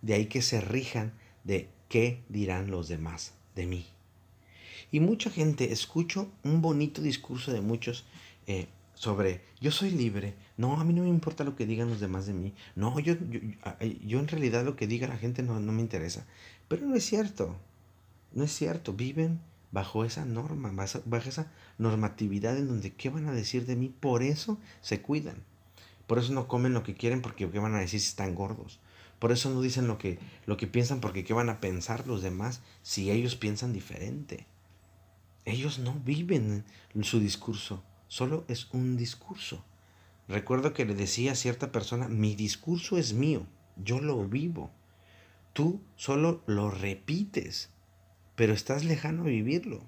De 0.00 0.14
ahí 0.14 0.26
que 0.26 0.42
se 0.42 0.60
rijan 0.60 1.12
de 1.42 1.68
qué 1.88 2.22
dirán 2.28 2.70
los 2.70 2.86
demás 2.86 3.32
de 3.56 3.66
mí. 3.66 3.84
Y 4.92 5.00
mucha 5.00 5.28
gente, 5.28 5.72
escucho 5.72 6.30
un 6.44 6.62
bonito 6.62 7.02
discurso 7.02 7.52
de 7.52 7.62
muchos 7.62 8.04
eh, 8.46 8.68
sobre 8.94 9.40
yo 9.60 9.72
soy 9.72 9.90
libre, 9.90 10.34
no, 10.56 10.78
a 10.78 10.84
mí 10.84 10.92
no 10.92 11.02
me 11.02 11.08
importa 11.08 11.42
lo 11.42 11.56
que 11.56 11.66
digan 11.66 11.88
los 11.88 12.00
demás 12.00 12.26
de 12.26 12.34
mí, 12.34 12.52
no, 12.76 13.00
yo, 13.00 13.14
yo, 14.04 14.20
en 14.20 14.28
realidad 14.28 14.62
lo 14.62 14.76
que 14.76 14.86
diga 14.86 15.08
la 15.08 15.16
gente 15.16 15.42
no, 15.42 15.58
no 15.58 15.72
me 15.72 15.80
interesa. 15.80 16.26
Pero 16.70 16.86
no 16.86 16.94
es 16.94 17.04
cierto, 17.04 17.56
no 18.32 18.44
es 18.44 18.52
cierto, 18.54 18.92
viven 18.92 19.40
bajo 19.72 20.04
esa 20.04 20.24
norma, 20.24 20.72
bajo 21.04 21.28
esa 21.28 21.52
normatividad 21.78 22.56
en 22.56 22.68
donde 22.68 22.94
qué 22.94 23.10
van 23.10 23.26
a 23.26 23.32
decir 23.32 23.66
de 23.66 23.74
mí, 23.74 23.88
por 23.88 24.22
eso 24.22 24.58
se 24.80 25.02
cuidan. 25.02 25.42
Por 26.06 26.18
eso 26.18 26.32
no 26.32 26.46
comen 26.46 26.72
lo 26.72 26.84
que 26.84 26.94
quieren 26.94 27.22
porque 27.22 27.50
qué 27.50 27.58
van 27.58 27.74
a 27.74 27.80
decir 27.80 28.00
si 28.00 28.06
están 28.06 28.36
gordos. 28.36 28.78
Por 29.18 29.32
eso 29.32 29.50
no 29.50 29.60
dicen 29.60 29.88
lo 29.88 29.98
que, 29.98 30.20
lo 30.46 30.56
que 30.56 30.68
piensan 30.68 31.00
porque 31.00 31.24
qué 31.24 31.34
van 31.34 31.50
a 31.50 31.60
pensar 31.60 32.06
los 32.06 32.22
demás 32.22 32.62
si 32.82 33.10
ellos 33.10 33.34
piensan 33.34 33.72
diferente. 33.72 34.46
Ellos 35.44 35.80
no 35.80 35.94
viven 36.04 36.64
su 37.02 37.18
discurso 37.18 37.82
solo 38.10 38.44
es 38.48 38.66
un 38.72 38.96
discurso. 38.96 39.64
Recuerdo 40.26 40.74
que 40.74 40.84
le 40.84 40.94
decía 40.94 41.32
a 41.32 41.36
cierta 41.36 41.70
persona, 41.70 42.08
mi 42.08 42.34
discurso 42.34 42.98
es 42.98 43.14
mío, 43.14 43.46
yo 43.76 44.00
lo 44.00 44.26
vivo. 44.26 44.70
Tú 45.52 45.82
solo 45.96 46.42
lo 46.46 46.70
repites, 46.70 47.70
pero 48.36 48.52
estás 48.52 48.84
lejano 48.84 49.22
a 49.22 49.26
vivirlo, 49.26 49.82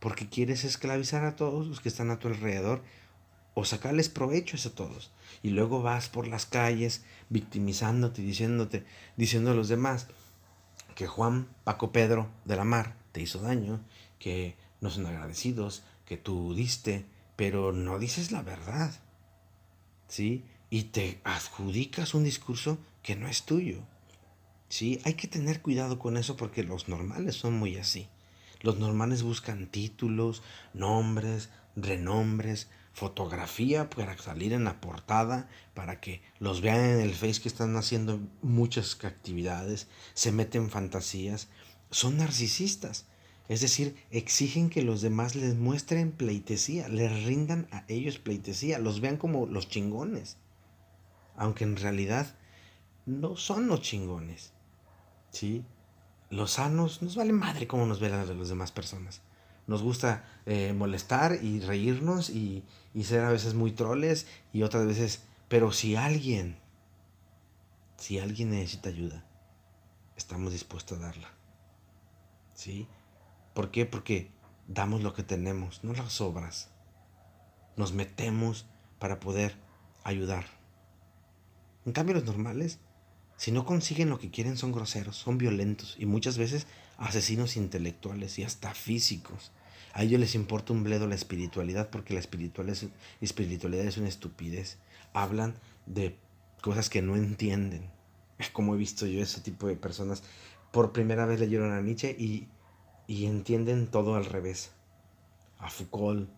porque 0.00 0.28
quieres 0.28 0.64
esclavizar 0.64 1.24
a 1.24 1.36
todos 1.36 1.66
los 1.66 1.80
que 1.80 1.88
están 1.88 2.10
a 2.10 2.18
tu 2.18 2.28
alrededor 2.28 2.82
o 3.54 3.64
sacarles 3.64 4.08
provechos 4.08 4.66
a 4.66 4.74
todos. 4.74 5.12
Y 5.42 5.50
luego 5.50 5.82
vas 5.82 6.08
por 6.08 6.26
las 6.26 6.46
calles 6.46 7.04
victimizándote 7.30 8.22
diciéndote, 8.22 8.84
diciendo 9.16 9.52
a 9.52 9.54
los 9.54 9.68
demás 9.68 10.08
que 10.94 11.06
Juan, 11.06 11.48
Paco, 11.64 11.92
Pedro 11.92 12.28
de 12.44 12.56
la 12.56 12.64
Mar 12.64 12.96
te 13.12 13.20
hizo 13.20 13.40
daño, 13.40 13.80
que 14.18 14.56
no 14.80 14.90
son 14.90 15.06
agradecidos, 15.06 15.84
que 16.04 16.16
tú 16.16 16.54
diste, 16.54 17.06
pero 17.36 17.72
no 17.72 17.98
dices 17.98 18.32
la 18.32 18.42
verdad. 18.42 18.92
¿Sí? 20.08 20.44
Y 20.70 20.84
te 20.84 21.20
adjudicas 21.24 22.14
un 22.14 22.24
discurso 22.24 22.78
que 23.02 23.16
no 23.16 23.28
es 23.28 23.44
tuyo. 23.44 23.82
¿Sí? 24.68 25.00
Hay 25.04 25.14
que 25.14 25.28
tener 25.28 25.62
cuidado 25.62 25.98
con 25.98 26.16
eso 26.16 26.36
porque 26.36 26.62
los 26.64 26.88
normales 26.88 27.36
son 27.36 27.54
muy 27.54 27.76
así. 27.76 28.08
Los 28.60 28.78
normales 28.78 29.22
buscan 29.22 29.66
títulos, 29.66 30.42
nombres, 30.72 31.50
renombres, 31.76 32.68
fotografía 32.94 33.90
para 33.90 34.16
salir 34.16 34.52
en 34.52 34.64
la 34.64 34.80
portada, 34.80 35.48
para 35.74 36.00
que 36.00 36.22
los 36.38 36.60
vean 36.60 36.80
en 36.80 37.00
el 37.00 37.14
Face 37.14 37.42
que 37.42 37.48
están 37.48 37.76
haciendo 37.76 38.20
muchas 38.40 38.96
actividades, 39.04 39.88
se 40.14 40.32
meten 40.32 40.70
fantasías, 40.70 41.48
son 41.90 42.16
narcisistas. 42.16 43.06
Es 43.48 43.60
decir, 43.60 43.96
exigen 44.10 44.70
que 44.70 44.82
los 44.82 45.02
demás 45.02 45.34
les 45.34 45.54
muestren 45.56 46.12
pleitesía, 46.12 46.88
les 46.88 47.24
rindan 47.24 47.68
a 47.70 47.84
ellos 47.88 48.18
pleitesía, 48.18 48.78
los 48.78 49.00
vean 49.00 49.18
como 49.18 49.44
los 49.44 49.68
chingones. 49.68 50.38
Aunque 51.36 51.64
en 51.64 51.76
realidad 51.76 52.38
no 53.04 53.36
son 53.36 53.66
los 53.66 53.82
chingones. 53.82 54.53
¿Sí? 55.34 55.64
Los 56.30 56.52
sanos 56.52 57.02
nos 57.02 57.16
vale 57.16 57.32
madre 57.32 57.66
cómo 57.66 57.86
nos 57.86 57.98
ven 57.98 58.14
a 58.14 58.24
las 58.24 58.48
demás 58.48 58.70
personas. 58.70 59.20
Nos 59.66 59.82
gusta 59.82 60.24
eh, 60.46 60.72
molestar 60.72 61.42
y 61.42 61.60
reírnos 61.60 62.30
y, 62.30 62.62
y 62.94 63.04
ser 63.04 63.24
a 63.24 63.30
veces 63.30 63.54
muy 63.54 63.72
troles 63.72 64.26
y 64.52 64.62
otras 64.62 64.86
veces... 64.86 65.24
Pero 65.48 65.72
si 65.72 65.96
alguien, 65.96 66.56
si 67.96 68.18
alguien 68.20 68.50
necesita 68.50 68.90
ayuda, 68.90 69.24
estamos 70.16 70.52
dispuestos 70.52 70.98
a 70.98 71.02
darla. 71.02 71.28
¿Sí? 72.54 72.86
¿Por 73.54 73.70
qué? 73.70 73.86
Porque 73.86 74.30
damos 74.68 75.02
lo 75.02 75.14
que 75.14 75.24
tenemos, 75.24 75.82
no 75.82 75.92
las 75.94 76.20
obras. 76.20 76.70
Nos 77.76 77.92
metemos 77.92 78.66
para 79.00 79.18
poder 79.18 79.56
ayudar. 80.04 80.44
En 81.84 81.92
cambio, 81.92 82.14
los 82.14 82.24
normales, 82.24 82.78
si 83.36 83.52
no 83.52 83.64
consiguen 83.64 84.10
lo 84.10 84.18
que 84.18 84.30
quieren, 84.30 84.56
son 84.56 84.72
groseros, 84.72 85.16
son 85.16 85.38
violentos 85.38 85.96
y 85.98 86.06
muchas 86.06 86.38
veces 86.38 86.66
asesinos 86.98 87.56
intelectuales 87.56 88.38
y 88.38 88.44
hasta 88.44 88.74
físicos. 88.74 89.52
A 89.92 90.02
ellos 90.02 90.20
les 90.20 90.34
importa 90.34 90.72
un 90.72 90.82
bledo 90.82 91.06
la 91.06 91.14
espiritualidad 91.14 91.90
porque 91.90 92.14
la 92.14 92.20
espiritualidad 92.20 93.86
es, 93.86 93.96
una 93.96 94.08
estupidez. 94.08 94.78
Hablan 95.12 95.54
de 95.86 96.16
cosas 96.62 96.90
que 96.90 97.02
no 97.02 97.16
entienden. 97.16 97.88
Como 98.52 98.74
he 98.74 98.78
visto 98.78 99.06
yo 99.06 99.22
ese 99.22 99.40
tipo 99.40 99.68
de 99.68 99.76
personas. 99.76 100.22
Por 100.72 100.92
primera 100.92 101.26
vez 101.26 101.38
leyeron 101.38 101.72
a 101.72 101.80
Nietzsche 101.80 102.16
y 102.18 102.48
y 103.06 103.26
entienden 103.26 103.86
todo 103.86 104.16
al 104.16 104.24
revés. 104.24 104.70
A 105.58 105.70
Foucault, 105.70 106.28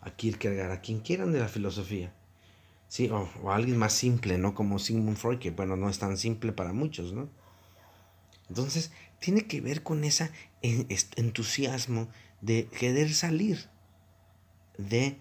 a 0.00 0.10
Kierkegaard, 0.10 0.72
a 0.72 0.80
quien 0.80 1.00
quieran 1.00 1.32
de 1.32 1.40
la 1.40 1.48
filosofía. 1.48 2.12
Sí, 2.92 3.08
o, 3.08 3.26
a 3.50 3.54
alguien 3.54 3.78
más 3.78 3.94
simple, 3.94 4.36
¿no? 4.36 4.54
Como 4.54 4.78
Sigmund 4.78 5.16
Freud, 5.16 5.38
que 5.38 5.50
bueno, 5.50 5.76
no 5.76 5.88
es 5.88 5.98
tan 5.98 6.18
simple 6.18 6.52
para 6.52 6.74
muchos, 6.74 7.14
¿no? 7.14 7.30
Entonces, 8.50 8.92
tiene 9.18 9.46
que 9.46 9.62
ver 9.62 9.82
con 9.82 10.04
ese 10.04 10.30
entusiasmo 10.60 12.08
de 12.42 12.66
querer 12.66 13.14
salir 13.14 13.70
de 14.76 15.16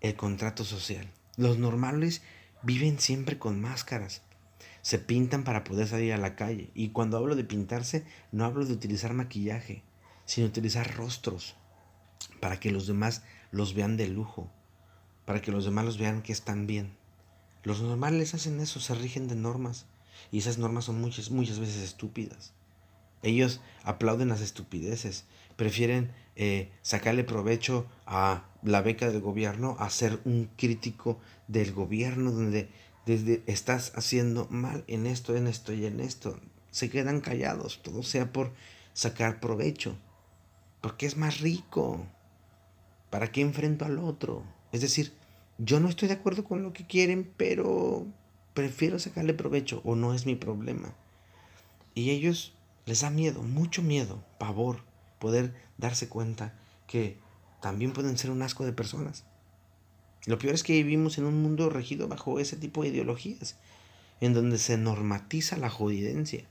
el 0.00 0.16
contrato 0.16 0.64
social. 0.64 1.08
Los 1.36 1.56
normales 1.56 2.20
viven 2.64 2.98
siempre 2.98 3.38
con 3.38 3.60
máscaras. 3.60 4.22
Se 4.82 4.98
pintan 4.98 5.44
para 5.44 5.62
poder 5.62 5.86
salir 5.86 6.14
a 6.14 6.18
la 6.18 6.34
calle. 6.34 6.72
Y 6.74 6.88
cuando 6.88 7.16
hablo 7.16 7.36
de 7.36 7.44
pintarse, 7.44 8.04
no 8.32 8.44
hablo 8.44 8.64
de 8.64 8.72
utilizar 8.72 9.14
maquillaje 9.14 9.84
sin 10.24 10.46
utilizar 10.46 10.96
rostros 10.96 11.54
para 12.40 12.58
que 12.58 12.72
los 12.72 12.88
demás 12.88 13.22
los 13.52 13.72
vean 13.72 13.96
de 13.96 14.08
lujo, 14.08 14.50
para 15.26 15.40
que 15.40 15.52
los 15.52 15.64
demás 15.64 15.84
los 15.84 15.96
vean 15.96 16.20
que 16.20 16.32
están 16.32 16.66
bien. 16.66 17.03
Los 17.64 17.82
normales 17.82 18.34
hacen 18.34 18.60
eso, 18.60 18.78
se 18.78 18.94
rigen 18.94 19.26
de 19.26 19.34
normas 19.34 19.86
y 20.30 20.38
esas 20.38 20.58
normas 20.58 20.84
son 20.84 21.00
muchas, 21.00 21.30
muchas 21.30 21.58
veces 21.58 21.82
estúpidas. 21.82 22.52
Ellos 23.22 23.60
aplauden 23.82 24.28
las 24.28 24.40
estupideces, 24.40 25.24
prefieren 25.56 26.12
eh, 26.36 26.70
sacarle 26.82 27.24
provecho 27.24 27.86
a 28.06 28.44
la 28.62 28.82
beca 28.82 29.10
del 29.10 29.20
gobierno, 29.20 29.76
a 29.80 29.90
ser 29.90 30.20
un 30.24 30.48
crítico 30.56 31.18
del 31.48 31.72
gobierno 31.72 32.30
donde 32.30 32.68
desde 33.06 33.42
estás 33.46 33.92
haciendo 33.96 34.46
mal 34.50 34.84
en 34.86 35.06
esto, 35.06 35.36
en 35.36 35.48
esto 35.48 35.72
y 35.72 35.86
en 35.86 35.98
esto. 35.98 36.38
Se 36.70 36.88
quedan 36.88 37.20
callados, 37.20 37.82
todo 37.82 38.02
sea 38.02 38.32
por 38.32 38.52
sacar 38.92 39.40
provecho 39.40 39.96
porque 40.84 41.06
es 41.06 41.16
más 41.16 41.40
rico. 41.40 42.04
¿Para 43.08 43.32
qué 43.32 43.40
enfrento 43.40 43.86
al 43.86 43.98
otro? 43.98 44.42
Es 44.70 44.82
decir, 44.82 45.14
yo 45.58 45.80
no 45.80 45.88
estoy 45.88 46.08
de 46.08 46.14
acuerdo 46.14 46.44
con 46.44 46.62
lo 46.62 46.72
que 46.72 46.86
quieren, 46.86 47.32
pero 47.36 48.06
prefiero 48.54 48.98
sacarle 48.98 49.34
provecho 49.34 49.80
o 49.84 49.96
no 49.96 50.14
es 50.14 50.26
mi 50.26 50.34
problema. 50.34 50.94
Y 51.94 52.10
ellos 52.10 52.54
les 52.86 53.00
da 53.00 53.10
miedo, 53.10 53.42
mucho 53.42 53.82
miedo, 53.82 54.24
pavor, 54.38 54.80
poder 55.18 55.54
darse 55.78 56.08
cuenta 56.08 56.58
que 56.86 57.18
también 57.60 57.92
pueden 57.92 58.18
ser 58.18 58.30
un 58.30 58.42
asco 58.42 58.64
de 58.64 58.72
personas. 58.72 59.24
Lo 60.26 60.38
peor 60.38 60.54
es 60.54 60.62
que 60.62 60.72
vivimos 60.72 61.18
en 61.18 61.24
un 61.24 61.42
mundo 61.42 61.70
regido 61.70 62.08
bajo 62.08 62.40
ese 62.40 62.56
tipo 62.56 62.82
de 62.82 62.88
ideologías, 62.88 63.56
en 64.20 64.34
donde 64.34 64.58
se 64.58 64.76
normatiza 64.76 65.56
la 65.56 65.70
jodidencia, 65.70 66.44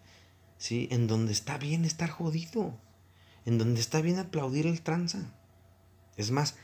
¿sí? 0.57 0.87
en 0.91 1.07
donde 1.07 1.33
está 1.33 1.57
bien 1.57 1.85
estar 1.85 2.09
jodido 2.09 2.73
en 3.45 3.57
donde 3.57 3.79
está 3.79 4.01
bien 4.01 4.19
aplaudir 4.19 4.67
el 4.67 4.81
tranza. 4.81 5.19
Es 6.17 6.31
más, 6.31 6.55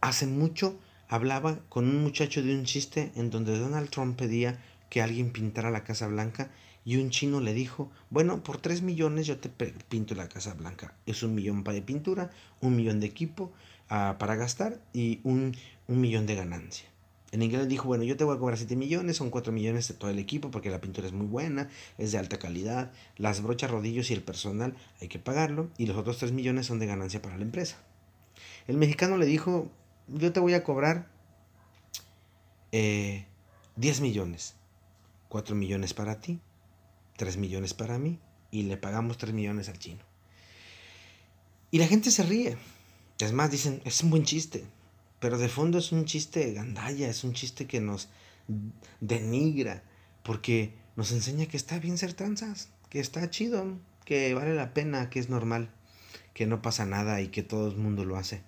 hace 0.00 0.26
mucho 0.26 0.78
hablaba 1.08 1.58
con 1.68 1.88
un 1.88 2.02
muchacho 2.02 2.42
de 2.42 2.54
un 2.54 2.64
chiste 2.64 3.12
en 3.16 3.30
donde 3.30 3.58
Donald 3.58 3.90
Trump 3.90 4.16
pedía 4.16 4.58
que 4.90 5.02
alguien 5.02 5.32
pintara 5.32 5.70
la 5.70 5.84
Casa 5.84 6.06
Blanca 6.06 6.50
y 6.84 6.96
un 6.96 7.10
chino 7.10 7.40
le 7.40 7.54
dijo, 7.54 7.90
bueno, 8.10 8.42
por 8.42 8.58
tres 8.58 8.82
millones 8.82 9.26
yo 9.26 9.38
te 9.38 9.48
pinto 9.48 10.14
la 10.14 10.28
Casa 10.28 10.54
Blanca. 10.54 10.94
Es 11.06 11.22
un 11.22 11.34
millón 11.34 11.64
de 11.64 11.82
pintura, 11.82 12.30
un 12.60 12.76
millón 12.76 13.00
de 13.00 13.06
equipo 13.06 13.52
ah, 13.88 14.16
para 14.18 14.36
gastar 14.36 14.80
y 14.92 15.20
un, 15.24 15.56
un 15.88 16.00
millón 16.00 16.26
de 16.26 16.34
ganancia. 16.34 16.88
En 17.32 17.42
inglés 17.42 17.66
dijo, 17.66 17.88
bueno, 17.88 18.04
yo 18.04 18.16
te 18.16 18.22
voy 18.22 18.36
a 18.36 18.38
cobrar 18.38 18.56
7 18.56 18.76
millones, 18.76 19.16
son 19.16 19.28
4 19.28 19.52
millones 19.52 19.88
de 19.88 19.94
todo 19.94 20.08
el 20.08 20.20
equipo 20.20 20.52
porque 20.52 20.70
la 20.70 20.80
pintura 20.80 21.08
es 21.08 21.12
muy 21.12 21.26
buena, 21.26 21.68
es 21.98 22.12
de 22.12 22.18
alta 22.18 22.38
calidad, 22.38 22.92
las 23.16 23.42
brochas, 23.42 23.72
rodillos 23.72 24.08
y 24.12 24.14
el 24.14 24.22
personal 24.22 24.76
hay 25.00 25.08
que 25.08 25.18
pagarlo 25.18 25.68
y 25.76 25.86
los 25.86 25.96
otros 25.96 26.18
3 26.18 26.30
millones 26.30 26.66
son 26.66 26.78
de 26.78 26.86
ganancia 26.86 27.20
para 27.20 27.36
la 27.36 27.42
empresa. 27.42 27.78
El 28.68 28.76
mexicano 28.76 29.16
le 29.16 29.26
dijo, 29.26 29.68
yo 30.08 30.32
te 30.32 30.40
voy 30.40 30.54
a 30.54 30.64
cobrar 30.64 31.08
10 32.70 32.72
eh, 32.72 33.26
millones, 34.00 34.54
4 35.28 35.54
millones 35.54 35.94
para 35.94 36.20
ti, 36.20 36.40
3 37.16 37.36
millones 37.36 37.74
para 37.74 37.98
mí 37.98 38.18
y 38.50 38.62
le 38.62 38.76
pagamos 38.76 39.18
3 39.18 39.32
millones 39.32 39.68
al 39.68 39.78
chino. 39.78 40.02
Y 41.70 41.78
la 41.78 41.86
gente 41.86 42.10
se 42.10 42.22
ríe. 42.22 42.56
Es 43.18 43.32
más, 43.32 43.50
dicen, 43.50 43.82
es 43.84 44.02
un 44.02 44.10
buen 44.10 44.24
chiste. 44.24 44.64
Pero 45.18 45.38
de 45.38 45.48
fondo 45.48 45.78
es 45.78 45.90
un 45.90 46.04
chiste 46.04 46.52
gandalla, 46.52 47.08
es 47.08 47.24
un 47.24 47.32
chiste 47.32 47.66
que 47.66 47.80
nos 47.80 48.08
denigra, 49.00 49.82
porque 50.22 50.74
nos 50.96 51.12
enseña 51.12 51.46
que 51.46 51.56
está 51.56 51.78
bien 51.78 51.98
ser 51.98 52.12
transas, 52.12 52.68
que 52.90 53.00
está 53.00 53.30
chido, 53.30 53.78
que 54.04 54.34
vale 54.34 54.54
la 54.54 54.74
pena, 54.74 55.10
que 55.10 55.18
es 55.18 55.30
normal, 55.30 55.70
que 56.34 56.46
no 56.46 56.62
pasa 56.62 56.84
nada 56.84 57.20
y 57.22 57.28
que 57.28 57.42
todo 57.42 57.68
el 57.68 57.76
mundo 57.76 58.04
lo 58.04 58.16
hace. 58.16 58.42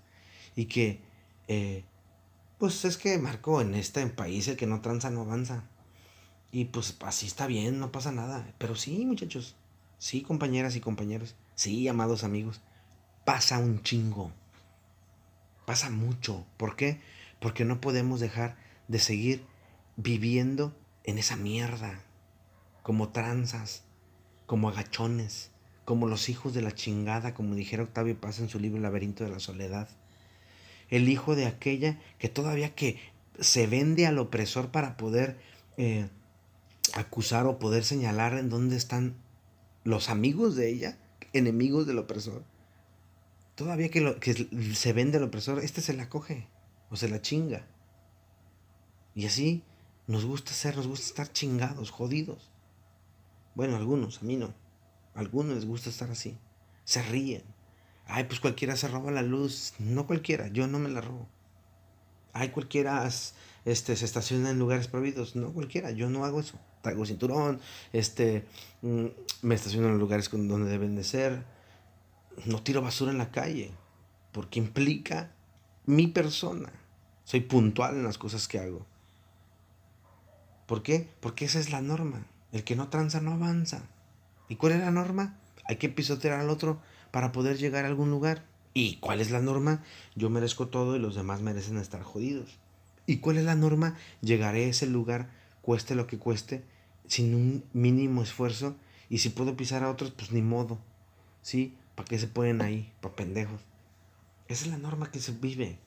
Y 0.54 0.66
que, 0.66 1.00
eh, 1.48 1.84
pues 2.58 2.84
es 2.84 2.96
que 2.96 3.18
Marco, 3.18 3.60
en 3.60 3.74
este 3.74 4.06
país 4.06 4.48
el 4.48 4.56
que 4.56 4.66
no 4.66 4.80
tranza 4.80 5.10
no 5.10 5.22
avanza. 5.22 5.64
Y 6.52 6.66
pues 6.66 6.96
así 7.00 7.26
está 7.26 7.46
bien, 7.46 7.78
no 7.78 7.92
pasa 7.92 8.12
nada. 8.12 8.54
Pero 8.58 8.76
sí, 8.76 9.04
muchachos, 9.04 9.56
sí, 9.98 10.22
compañeras 10.22 10.76
y 10.76 10.80
compañeros, 10.80 11.36
sí, 11.54 11.86
amados 11.88 12.24
amigos, 12.24 12.60
pasa 13.24 13.58
un 13.58 13.82
chingo. 13.82 14.32
Pasa 15.66 15.90
mucho. 15.90 16.46
¿Por 16.56 16.76
qué? 16.76 17.00
Porque 17.40 17.64
no 17.64 17.80
podemos 17.80 18.20
dejar 18.20 18.56
de 18.88 19.00
seguir 19.00 19.44
viviendo 19.96 20.74
en 21.04 21.18
esa 21.18 21.36
mierda. 21.36 22.00
Como 22.82 23.08
tranzas, 23.08 23.82
como 24.46 24.68
agachones, 24.68 25.50
como 25.84 26.06
los 26.06 26.28
hijos 26.28 26.54
de 26.54 26.62
la 26.62 26.72
chingada, 26.72 27.34
como 27.34 27.54
dijera 27.54 27.82
Octavio 27.82 28.18
Paz 28.18 28.38
en 28.38 28.48
su 28.48 28.60
libro 28.60 28.80
laberinto 28.80 29.24
de 29.24 29.30
la 29.30 29.40
soledad. 29.40 29.88
El 30.88 31.08
hijo 31.08 31.34
de 31.34 31.46
aquella 31.46 32.00
que 32.18 32.28
todavía 32.28 32.74
que 32.74 32.98
se 33.40 33.66
vende 33.66 34.06
al 34.06 34.18
opresor 34.18 34.70
para 34.70 34.96
poder 34.96 35.38
eh, 35.76 36.08
acusar 36.94 37.46
o 37.46 37.58
poder 37.58 37.84
señalar 37.84 38.34
en 38.34 38.48
dónde 38.48 38.76
están 38.76 39.16
los 39.84 40.08
amigos 40.08 40.56
de 40.56 40.68
ella, 40.70 40.98
enemigos 41.32 41.86
del 41.86 41.98
opresor 41.98 42.44
Todavía 43.56 43.88
que, 43.88 44.02
lo, 44.02 44.20
que 44.20 44.34
se 44.74 44.92
vende 44.92 45.16
al 45.16 45.24
opresor, 45.24 45.60
este 45.60 45.80
se 45.80 45.94
la 45.94 46.10
coge 46.10 46.46
o 46.90 46.96
se 46.96 47.08
la 47.08 47.22
chinga. 47.22 47.66
Y 49.14 49.24
así 49.24 49.64
nos 50.06 50.26
gusta 50.26 50.52
ser, 50.52 50.76
nos 50.76 50.86
gusta 50.86 51.06
estar 51.06 51.32
chingados, 51.32 51.90
jodidos. 51.90 52.50
Bueno, 53.54 53.76
algunos, 53.76 54.20
a 54.20 54.26
mí 54.26 54.36
no. 54.36 54.54
Algunos 55.14 55.54
les 55.54 55.64
gusta 55.64 55.88
estar 55.88 56.10
así. 56.10 56.38
Se 56.84 57.02
ríen. 57.02 57.44
Ay, 58.06 58.24
pues 58.24 58.40
cualquiera 58.40 58.76
se 58.76 58.88
roba 58.88 59.10
la 59.10 59.22
luz. 59.22 59.74
No 59.78 60.06
cualquiera, 60.06 60.48
yo 60.48 60.66
no 60.66 60.78
me 60.78 60.88
la 60.88 61.00
robo. 61.00 61.26
Ay, 62.32 62.50
cualquiera 62.50 63.08
este, 63.64 63.96
se 63.96 64.04
estaciona 64.04 64.50
en 64.50 64.58
lugares 64.58 64.88
prohibidos. 64.88 65.36
No 65.36 65.52
cualquiera, 65.52 65.90
yo 65.90 66.08
no 66.08 66.24
hago 66.24 66.40
eso. 66.40 66.58
Traigo 66.82 67.04
cinturón, 67.04 67.60
este, 67.92 68.44
mm, 68.82 69.06
me 69.42 69.54
estaciono 69.54 69.88
en 69.88 69.98
lugares 69.98 70.30
donde 70.30 70.70
deben 70.70 70.94
de 70.94 71.04
ser 71.04 71.56
no 72.44 72.62
tiro 72.62 72.82
basura 72.82 73.10
en 73.10 73.18
la 73.18 73.30
calle, 73.30 73.72
porque 74.32 74.58
implica 74.58 75.30
mi 75.86 76.06
persona. 76.06 76.70
Soy 77.24 77.40
puntual 77.40 77.96
en 77.96 78.04
las 78.04 78.18
cosas 78.18 78.46
que 78.46 78.58
hago. 78.58 78.86
¿Por 80.66 80.82
qué? 80.82 81.08
Porque 81.20 81.44
esa 81.44 81.58
es 81.58 81.70
la 81.70 81.80
norma. 81.80 82.26
El 82.52 82.64
que 82.64 82.76
no 82.76 82.88
tranza 82.88 83.20
no 83.20 83.32
avanza. 83.32 83.82
¿Y 84.48 84.56
cuál 84.56 84.72
es 84.72 84.80
la 84.80 84.90
norma? 84.90 85.38
Hay 85.64 85.76
que 85.76 85.88
pisotear 85.88 86.38
al 86.38 86.50
otro 86.50 86.80
para 87.16 87.32
poder 87.32 87.56
llegar 87.56 87.86
a 87.86 87.88
algún 87.88 88.10
lugar. 88.10 88.44
¿Y 88.74 88.96
cuál 88.96 89.22
es 89.22 89.30
la 89.30 89.40
norma? 89.40 89.82
Yo 90.16 90.28
merezco 90.28 90.68
todo 90.68 90.96
y 90.96 90.98
los 90.98 91.14
demás 91.14 91.40
merecen 91.40 91.78
estar 91.78 92.02
jodidos. 92.02 92.58
¿Y 93.06 93.20
cuál 93.20 93.38
es 93.38 93.44
la 93.44 93.54
norma? 93.54 93.96
Llegaré 94.20 94.66
a 94.66 94.68
ese 94.68 94.86
lugar, 94.86 95.30
cueste 95.62 95.94
lo 95.94 96.06
que 96.06 96.18
cueste, 96.18 96.62
sin 97.06 97.34
un 97.34 97.64
mínimo 97.72 98.22
esfuerzo. 98.22 98.76
Y 99.08 99.16
si 99.16 99.30
puedo 99.30 99.56
pisar 99.56 99.82
a 99.82 99.88
otros, 99.88 100.10
pues 100.10 100.30
ni 100.30 100.42
modo. 100.42 100.78
¿Sí? 101.40 101.74
¿Para 101.94 102.06
qué 102.06 102.18
se 102.18 102.28
ponen 102.28 102.60
ahí? 102.60 102.92
Para 103.00 103.16
pendejos. 103.16 103.62
Esa 104.48 104.66
es 104.66 104.70
la 104.70 104.76
norma 104.76 105.10
que 105.10 105.20
se 105.20 105.32
vive. 105.32 105.78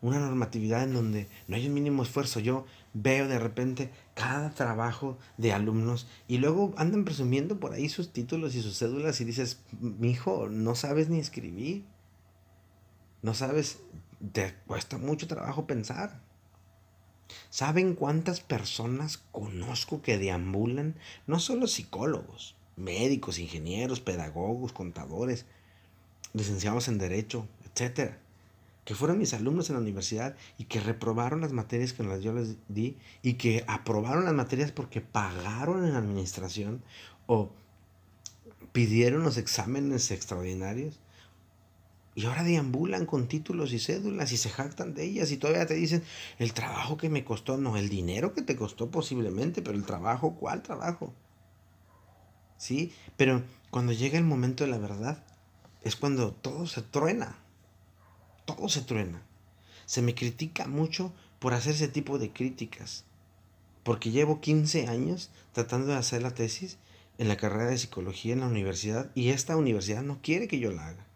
Una 0.00 0.18
normatividad 0.18 0.84
en 0.84 0.92
donde 0.92 1.28
no 1.48 1.56
hay 1.56 1.66
un 1.66 1.74
mínimo 1.74 2.02
esfuerzo. 2.02 2.40
Yo 2.40 2.66
veo 2.94 3.28
de 3.28 3.38
repente 3.38 3.90
cada 4.14 4.50
trabajo 4.50 5.18
de 5.36 5.52
alumnos 5.52 6.06
y 6.28 6.38
luego 6.38 6.74
andan 6.76 7.04
presumiendo 7.04 7.58
por 7.60 7.72
ahí 7.72 7.88
sus 7.88 8.12
títulos 8.12 8.54
y 8.54 8.62
sus 8.62 8.78
cédulas 8.78 9.20
y 9.20 9.24
dices, 9.24 9.60
hijo, 10.02 10.48
no 10.48 10.74
sabes 10.74 11.08
ni 11.08 11.18
escribir. 11.18 11.84
No 13.22 13.34
sabes, 13.34 13.80
te 14.32 14.54
cuesta 14.66 14.98
mucho 14.98 15.26
trabajo 15.26 15.66
pensar. 15.66 16.20
¿Saben 17.50 17.94
cuántas 17.94 18.40
personas 18.40 19.18
conozco 19.32 20.02
que 20.02 20.18
deambulan? 20.18 20.94
No 21.26 21.40
solo 21.40 21.66
psicólogos, 21.66 22.54
médicos, 22.76 23.38
ingenieros, 23.38 24.00
pedagogos, 24.00 24.72
contadores, 24.72 25.46
licenciados 26.34 26.88
en 26.88 26.98
Derecho, 26.98 27.48
etcétera, 27.64 28.20
que 28.86 28.94
fueron 28.94 29.18
mis 29.18 29.34
alumnos 29.34 29.68
en 29.68 29.74
la 29.74 29.82
universidad 29.82 30.36
y 30.58 30.64
que 30.64 30.80
reprobaron 30.80 31.40
las 31.40 31.52
materias 31.52 31.92
que 31.92 32.04
yo 32.22 32.32
les 32.32 32.56
di 32.68 32.96
y 33.20 33.34
que 33.34 33.64
aprobaron 33.66 34.24
las 34.24 34.32
materias 34.32 34.70
porque 34.70 35.00
pagaron 35.00 35.84
en 35.84 35.96
administración 35.96 36.82
o 37.26 37.50
pidieron 38.72 39.24
los 39.24 39.38
exámenes 39.38 40.12
extraordinarios 40.12 41.00
y 42.14 42.26
ahora 42.26 42.44
deambulan 42.44 43.06
con 43.06 43.26
títulos 43.26 43.72
y 43.72 43.80
cédulas 43.80 44.30
y 44.30 44.36
se 44.36 44.50
jactan 44.50 44.94
de 44.94 45.02
ellas 45.02 45.32
y 45.32 45.36
todavía 45.36 45.66
te 45.66 45.74
dicen 45.74 46.04
el 46.38 46.52
trabajo 46.54 46.96
que 46.96 47.10
me 47.10 47.24
costó, 47.24 47.58
no, 47.58 47.76
el 47.76 47.88
dinero 47.88 48.34
que 48.34 48.42
te 48.42 48.54
costó 48.54 48.88
posiblemente, 48.88 49.62
pero 49.62 49.76
el 49.76 49.84
trabajo, 49.84 50.36
¿cuál 50.36 50.62
trabajo? 50.62 51.12
¿Sí? 52.56 52.92
Pero 53.16 53.42
cuando 53.70 53.92
llega 53.92 54.16
el 54.16 54.24
momento 54.24 54.62
de 54.62 54.70
la 54.70 54.78
verdad, 54.78 55.24
es 55.82 55.96
cuando 55.96 56.32
todo 56.32 56.68
se 56.68 56.82
truena. 56.82 57.36
Todo 58.46 58.70
se 58.70 58.80
truena. 58.80 59.22
Se 59.84 60.00
me 60.00 60.14
critica 60.14 60.66
mucho 60.66 61.12
por 61.38 61.52
hacer 61.52 61.74
ese 61.74 61.88
tipo 61.88 62.18
de 62.18 62.32
críticas. 62.32 63.04
Porque 63.82 64.10
llevo 64.10 64.40
15 64.40 64.88
años 64.88 65.28
tratando 65.52 65.88
de 65.88 65.96
hacer 65.96 66.22
la 66.22 66.32
tesis 66.32 66.78
en 67.18 67.28
la 67.28 67.36
carrera 67.36 67.66
de 67.66 67.78
psicología 67.78 68.32
en 68.32 68.40
la 68.40 68.48
universidad 68.48 69.10
y 69.14 69.28
esta 69.28 69.56
universidad 69.56 70.02
no 70.02 70.20
quiere 70.22 70.48
que 70.48 70.58
yo 70.58 70.72
la 70.72 70.86
haga 70.86 71.06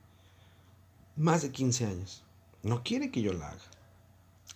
más 1.21 1.43
de 1.43 1.51
15 1.51 1.85
años. 1.85 2.23
No 2.63 2.83
quiere 2.83 3.11
que 3.11 3.21
yo 3.21 3.35
la 3.35 3.51
haga. 3.51 3.63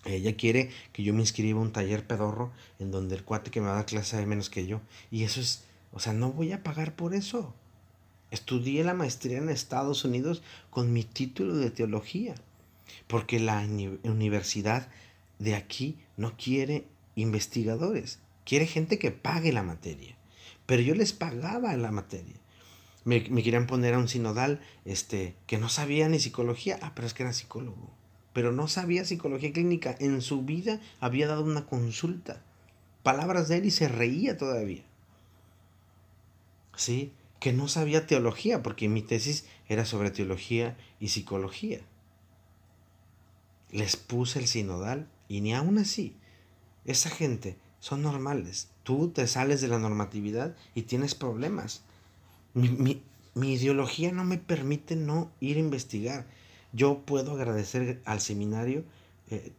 Ella 0.07 0.35
quiere 0.35 0.71
que 0.93 1.03
yo 1.03 1.13
me 1.13 1.21
inscriba 1.21 1.59
a 1.59 1.63
un 1.63 1.73
taller 1.73 2.07
pedorro 2.07 2.53
en 2.79 2.91
donde 2.91 3.17
el 3.17 3.25
cuate 3.25 3.51
que 3.51 3.61
me 3.61 3.67
va 3.67 3.75
a 3.75 3.77
dar 3.77 3.87
clase 3.87 4.17
de 4.17 4.27
menos 4.27 4.49
que 4.49 4.67
yo. 4.67 4.81
Y 5.11 5.25
eso 5.25 5.41
es, 5.41 5.65
o 5.93 6.01
sea, 6.01 6.15
no 6.15 6.33
voy 6.33 6.53
a 6.53 6.63
pagar 6.63 6.97
por 6.97 7.15
eso. 7.15 7.55
Estudié 8.31 8.83
la 8.83 8.95
maestría 8.95 9.39
en 9.39 9.51
Estados 9.51 10.05
Unidos 10.05 10.43
con 10.71 10.93
mi 10.93 11.05
título 11.05 11.55
de 11.55 11.71
teología. 11.71 12.35
Porque 13.15 13.39
la 13.39 13.65
universidad 14.03 14.89
de 15.39 15.55
aquí 15.55 15.99
no 16.17 16.37
quiere 16.37 16.85
investigadores. 17.15 18.19
Quiere 18.45 18.67
gente 18.67 18.99
que 18.99 19.13
pague 19.13 19.53
la 19.53 19.63
materia. 19.63 20.17
Pero 20.67 20.83
yo 20.83 20.97
les 20.97 21.13
pagaba 21.13 21.77
la 21.77 21.93
materia 21.93 22.41
me, 23.05 23.23
querían 23.23 23.67
poner 23.67 23.95
a 23.95 23.99
un 23.99 24.09
sinodal 24.09 24.61
este, 24.85 25.35
que 25.47 25.59
no 25.59 25.69
sabía 25.69 26.09
ni 26.09 26.19
psicología. 26.19 26.79
Ah, 26.83 26.93
pero 26.95 27.07
es 27.07 27.15
que 27.15 27.23
era 27.23 27.33
psicólogo. 27.33 27.91
Pero 28.33 28.51
no 28.51 28.67
sabía 28.67 29.05
psicología 29.05 29.53
clínica. 29.53 29.95
En 30.01 30.21
su 30.23 30.43
vida 30.43 30.81
había 31.01 31.29
dado 31.29 31.45
una 31.45 31.67
consulta. 31.67 32.43
Palabras 33.03 33.49
de 33.49 33.59
él 33.59 33.67
y 33.67 33.71
se 33.71 33.89
reía 33.89 34.37
todavía. 34.37 34.83
¿Sí? 36.77 37.13
Que 37.41 37.53
no 37.53 37.69
sabía 37.69 38.07
teología, 38.07 38.63
porque 38.63 38.89
mi 38.89 39.03
tesis 39.03 39.47
era 39.69 39.85
sobre 39.85 40.11
teología 40.11 40.77
y 40.99 41.09
psicología. 41.09 41.81
Les 43.75 43.97
puse 43.97 44.39
el 44.39 44.47
sinodal 44.47 45.09
y 45.27 45.41
ni 45.41 45.53
aún 45.53 45.79
así. 45.79 46.17
Esa 46.85 47.11
gente 47.11 47.57
son 47.81 48.03
normales. 48.03 48.69
Tú 48.85 49.09
te 49.09 49.27
sales 49.27 49.61
de 49.61 49.67
la 49.67 49.81
normatividad 49.81 50.55
y 50.77 50.83
tienes 50.83 51.17
problemas. 51.17 51.83
Mi, 52.55 53.03
ideología 53.35 54.13
no 54.13 54.23
me 54.23 54.39
permite 54.39 54.95
no 54.95 55.33
ir 55.41 55.57
a 55.57 55.61
investigar. 55.61 56.25
Yo 56.73 57.01
puedo 57.01 57.33
agradecer 57.33 58.01
al 58.05 58.21
seminario 58.21 58.85
eh, 59.29 59.53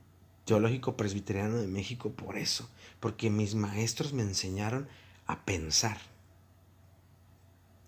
teológico 0.45 0.95
presbiteriano 0.95 1.58
de 1.58 1.67
México 1.67 2.13
por 2.13 2.38
eso, 2.38 2.69
porque 3.01 3.30
mis 3.30 3.54
maestros 3.54 4.13
me 4.13 4.23
enseñaron 4.23 4.88
a 5.28 5.43
pensar, 5.43 5.97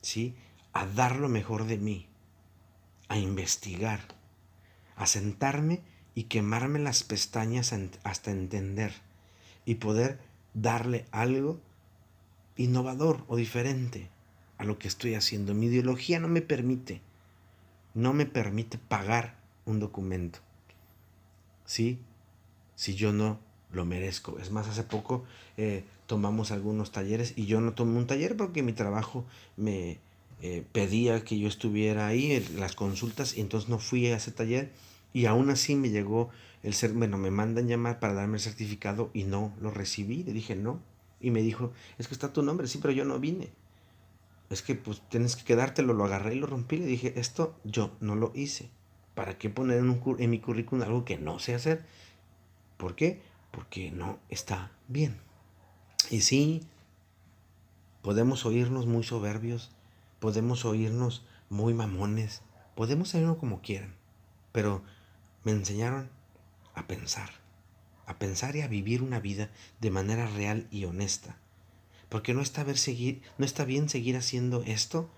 ¿sí? 0.01 0.35
A 0.73 0.85
dar 0.87 1.15
lo 1.15 1.29
mejor 1.29 1.67
de 1.67 1.77
mí, 1.77 2.07
a 3.07 3.17
investigar, 3.17 4.01
a 4.97 5.05
sentarme 5.05 5.83
y 6.17 6.23
quemarme 6.23 6.80
las 6.80 7.03
pestañas 7.03 7.75
hasta 8.01 8.32
entender 8.32 8.91
y 9.65 9.75
poder 9.75 10.17
darle 10.56 11.06
algo 11.12 11.60
innovador 12.56 13.23
o 13.27 13.36
diferente 13.36 14.10
a 14.58 14.63
lo 14.63 14.80
que 14.80 14.88
estoy 14.88 15.13
haciendo. 15.13 15.53
Mi 15.53 15.67
ideología 15.67 16.19
no 16.19 16.27
me 16.27 16.41
permite, 16.41 17.01
no 17.93 18.13
me 18.13 18.25
permite 18.25 18.80
pagar 18.80 19.38
un 19.65 19.80
documento. 19.80 20.39
¿Sí? 21.65 21.99
Si 22.75 22.95
yo 22.95 23.13
no 23.13 23.38
lo 23.71 23.86
merezco. 23.86 24.39
Es 24.39 24.49
más, 24.49 24.67
hace 24.67 24.82
poco 24.82 25.23
eh, 25.56 25.84
tomamos 26.08 26.49
algunos 26.49 26.91
talleres 26.91 27.34
y 27.36 27.45
yo 27.45 27.62
no 27.62 27.73
tomé 27.73 27.95
un 27.95 28.08
taller 28.08 28.36
porque 28.36 28.63
mi 28.63 28.73
trabajo 28.73 29.23
me 29.56 29.99
eh, 30.41 30.63
pedía 30.71 31.23
que 31.23 31.38
yo 31.38 31.47
estuviera 31.47 32.08
ahí 32.08 32.43
las 32.58 32.73
consultas 32.73 33.38
y 33.38 33.41
entonces 33.41 33.69
no 33.69 33.77
fui 33.77 34.08
a 34.08 34.17
ese 34.17 34.32
taller 34.32 34.71
y 35.17 35.25
aún 35.25 35.49
así 35.49 35.75
me 35.75 35.89
llegó 35.89 36.30
el 36.63 36.73
ser, 36.73 36.91
bueno, 36.93 37.17
me 37.17 37.32
mandan 37.32 37.67
llamar 37.67 37.99
para 37.99 38.13
darme 38.13 38.38
el 38.38 38.43
certificado 38.43 39.10
y 39.13 39.23
no 39.23 39.53
lo 39.60 39.71
recibí. 39.71 40.23
Le 40.23 40.34
dije 40.34 40.56
no. 40.56 40.82
Y 41.19 41.32
me 41.32 41.41
dijo, 41.41 41.71
es 41.97 42.08
que 42.08 42.13
está 42.13 42.34
tu 42.34 42.43
nombre, 42.43 42.67
sí, 42.67 42.80
pero 42.82 42.93
yo 42.93 43.06
no 43.06 43.19
vine 43.19 43.49
es 44.49 44.62
que 44.62 44.75
pues 44.75 45.01
tienes 45.10 45.36
que 45.36 45.43
quedártelo, 45.43 45.93
lo 45.93 46.06
agarré 46.06 46.36
y 46.36 46.39
lo 46.39 46.47
rompí. 46.47 46.77
Le 46.77 46.86
dije, 46.86 47.13
esto 47.19 47.56
yo 47.63 47.91
no 47.99 48.15
lo 48.15 48.32
hice. 48.34 48.69
¿Para 49.13 49.38
qué 49.38 49.49
poner 49.49 49.80
en, 49.80 49.89
un, 49.89 50.15
en 50.19 50.30
mi 50.30 50.39
currículum 50.39 50.84
algo 50.84 51.06
que 51.06 51.17
no 51.17 51.39
sé 51.39 51.56
hacer? 51.56 51.86
¿Por 52.77 52.95
qué? 52.95 53.21
Porque 53.51 53.91
no 53.91 54.19
está 54.30 54.71
bien. 54.88 55.17
Y 56.10 56.21
sí, 56.21 56.63
podemos 58.01 58.45
oírnos 58.45 58.86
muy 58.86 59.03
soberbios, 59.03 59.71
podemos 60.19 60.63
oírnos 60.63 61.25
muy 61.49 61.73
mamones, 61.73 62.41
podemos 62.75 63.13
oírnos 63.15 63.38
como 63.38 63.62
quieran, 63.62 63.95
pero 64.51 64.84
me 65.47 65.53
enseñaron 65.53 66.10
a 66.75 66.88
pensar, 66.88 67.29
a 68.05 68.19
pensar 68.19 68.55
y 68.55 68.62
a 68.62 68.67
vivir 68.67 69.01
una 69.01 69.19
vida 69.19 69.49
de 69.81 69.91
manera 69.91 70.27
real 70.27 70.67
y 70.71 70.86
honesta 70.86 71.38
porque 72.10 72.33
no 72.33 72.41
está, 72.41 72.63
ver 72.63 72.77
seguir, 72.77 73.21
no 73.38 73.45
está 73.45 73.65
bien 73.65 73.89
seguir 73.89 74.15
haciendo 74.15 74.63
esto 74.63 75.10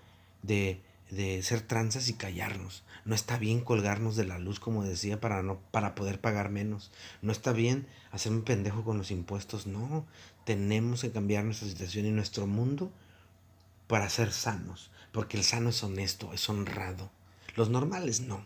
de, 0.42 0.80
de 1.10 1.42
ser 1.42 1.62
tranzas 1.62 2.08
y 2.08 2.14
callarnos. 2.14 2.82
No 3.04 3.14
está 3.14 3.38
bien 3.38 3.60
colgarnos 3.60 4.16
de 4.16 4.24
la 4.24 4.38
luz, 4.38 4.60
como 4.60 4.84
decía, 4.84 5.20
para, 5.20 5.94
poder 5.94 6.20
pagar 6.20 6.50
menos. 6.50 6.90
No 7.22 7.32
está 7.32 7.52
bien 7.52 7.86
hacerme 8.10 8.42
pendejo 8.42 8.84
con 8.84 8.98
los 8.98 9.10
impuestos. 9.10 9.66
No, 9.66 10.04
tenemos 10.44 11.02
que 11.02 11.12
cambiar 11.12 11.44
nuestra 11.44 11.68
situación 11.68 12.06
y 12.06 12.10
nuestro 12.10 12.46
mundo 12.46 12.90
para 13.86 14.08
ser 14.10 14.32
sanos. 14.32 14.90
Porque 15.12 15.36
el 15.36 15.44
sano 15.44 15.70
es 15.70 15.82
honesto, 15.82 16.32
es 16.32 16.48
honrado. 16.48 17.10
Los 17.56 17.68
normales 17.70 18.20
no. 18.20 18.44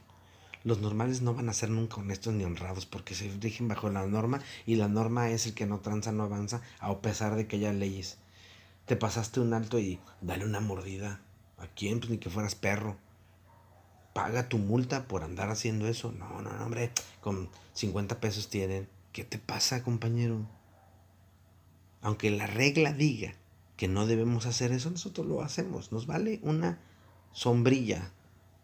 Los 0.64 0.80
normales 0.80 1.22
no 1.22 1.34
van 1.34 1.48
a 1.48 1.52
ser 1.52 1.70
nunca 1.70 1.96
honestos 1.96 2.34
ni 2.34 2.44
honrados 2.44 2.86
porque 2.86 3.14
se 3.14 3.28
rigen 3.40 3.68
bajo 3.68 3.88
la 3.90 4.06
norma 4.06 4.40
y 4.66 4.76
la 4.76 4.88
norma 4.88 5.30
es 5.30 5.46
el 5.46 5.54
que 5.54 5.66
no 5.66 5.80
tranza, 5.80 6.10
no 6.10 6.24
avanza, 6.24 6.62
a 6.80 6.98
pesar 7.00 7.36
de 7.36 7.46
que 7.46 7.56
haya 7.56 7.72
leyes 7.72 8.18
te 8.86 8.96
pasaste 8.96 9.40
un 9.40 9.54
alto 9.54 9.78
y 9.78 9.98
dale 10.20 10.44
una 10.44 10.60
mordida. 10.60 11.20
¿A 11.58 11.66
quién? 11.68 12.00
Pues 12.00 12.10
ni 12.10 12.18
que 12.18 12.30
fueras 12.30 12.54
perro. 12.54 12.96
Paga 14.12 14.48
tu 14.48 14.58
multa 14.58 15.08
por 15.08 15.22
andar 15.22 15.50
haciendo 15.50 15.88
eso. 15.88 16.12
No, 16.12 16.42
no, 16.42 16.52
no, 16.52 16.64
hombre. 16.64 16.92
Con 17.20 17.48
50 17.72 18.20
pesos 18.20 18.48
tienen. 18.48 18.88
¿Qué 19.12 19.24
te 19.24 19.38
pasa, 19.38 19.82
compañero? 19.82 20.46
Aunque 22.02 22.30
la 22.30 22.46
regla 22.46 22.92
diga 22.92 23.34
que 23.76 23.88
no 23.88 24.06
debemos 24.06 24.46
hacer 24.46 24.72
eso, 24.72 24.90
nosotros 24.90 25.26
lo 25.26 25.42
hacemos. 25.42 25.90
Nos 25.90 26.06
vale 26.06 26.40
una 26.42 26.78
sombrilla. 27.32 28.10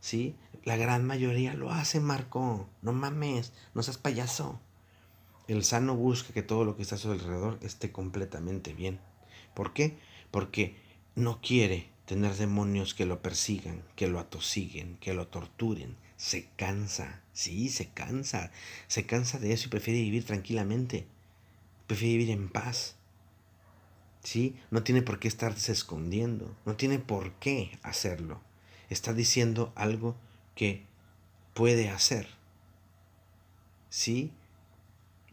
¿Sí? 0.00 0.36
La 0.64 0.77
gran 0.77 1.05
mayoría 1.07 1.55
lo 1.55 1.70
hace, 1.70 2.01
Marco. 2.01 2.68
No 2.83 2.92
mames, 2.92 3.53
no 3.75 3.83
seas 3.83 3.99
payaso. 3.99 4.61
El 5.49 5.64
sano 5.64 5.96
busca 5.96 6.33
que 6.33 6.42
todo 6.42 6.64
lo 6.64 6.77
que 6.77 6.83
está 6.83 6.96
a 6.96 6.99
su 6.99 7.11
alrededor 7.11 7.59
esté 7.62 7.90
completamente 7.90 8.75
bien. 8.75 9.01
¿Por 9.55 9.73
qué? 9.73 9.99
Porque 10.31 10.77
no 11.14 11.40
quiere 11.40 11.90
tener 12.05 12.35
demonios 12.37 12.94
que 12.94 13.07
lo 13.07 13.23
persigan, 13.23 13.83
que 13.96 14.07
lo 14.07 14.20
atosiguen, 14.20 14.96
que 14.99 15.14
lo 15.14 15.29
torturen. 15.29 15.96
Se 16.16 16.49
cansa, 16.57 17.23
sí, 17.33 17.68
se 17.68 17.88
cansa. 17.88 18.53
Se 18.87 19.07
cansa 19.07 19.38
de 19.38 19.53
eso 19.53 19.66
y 19.66 19.70
prefiere 19.70 20.01
vivir 20.01 20.25
tranquilamente. 20.25 21.07
Prefiere 21.87 22.18
vivir 22.18 22.31
en 22.31 22.49
paz. 22.49 22.96
¿Sí? 24.23 24.57
No 24.70 24.83
tiene 24.83 25.01
por 25.01 25.18
qué 25.18 25.29
estarse 25.29 25.73
escondiendo. 25.73 26.55
No 26.66 26.77
tiene 26.77 26.99
por 26.99 27.33
qué 27.35 27.79
hacerlo. 27.83 28.40
Está 28.90 29.14
diciendo 29.14 29.73
algo 29.75 30.16
que 30.54 30.84
puede 31.54 31.88
hacer. 31.88 32.28
¿Sí? 33.88 34.32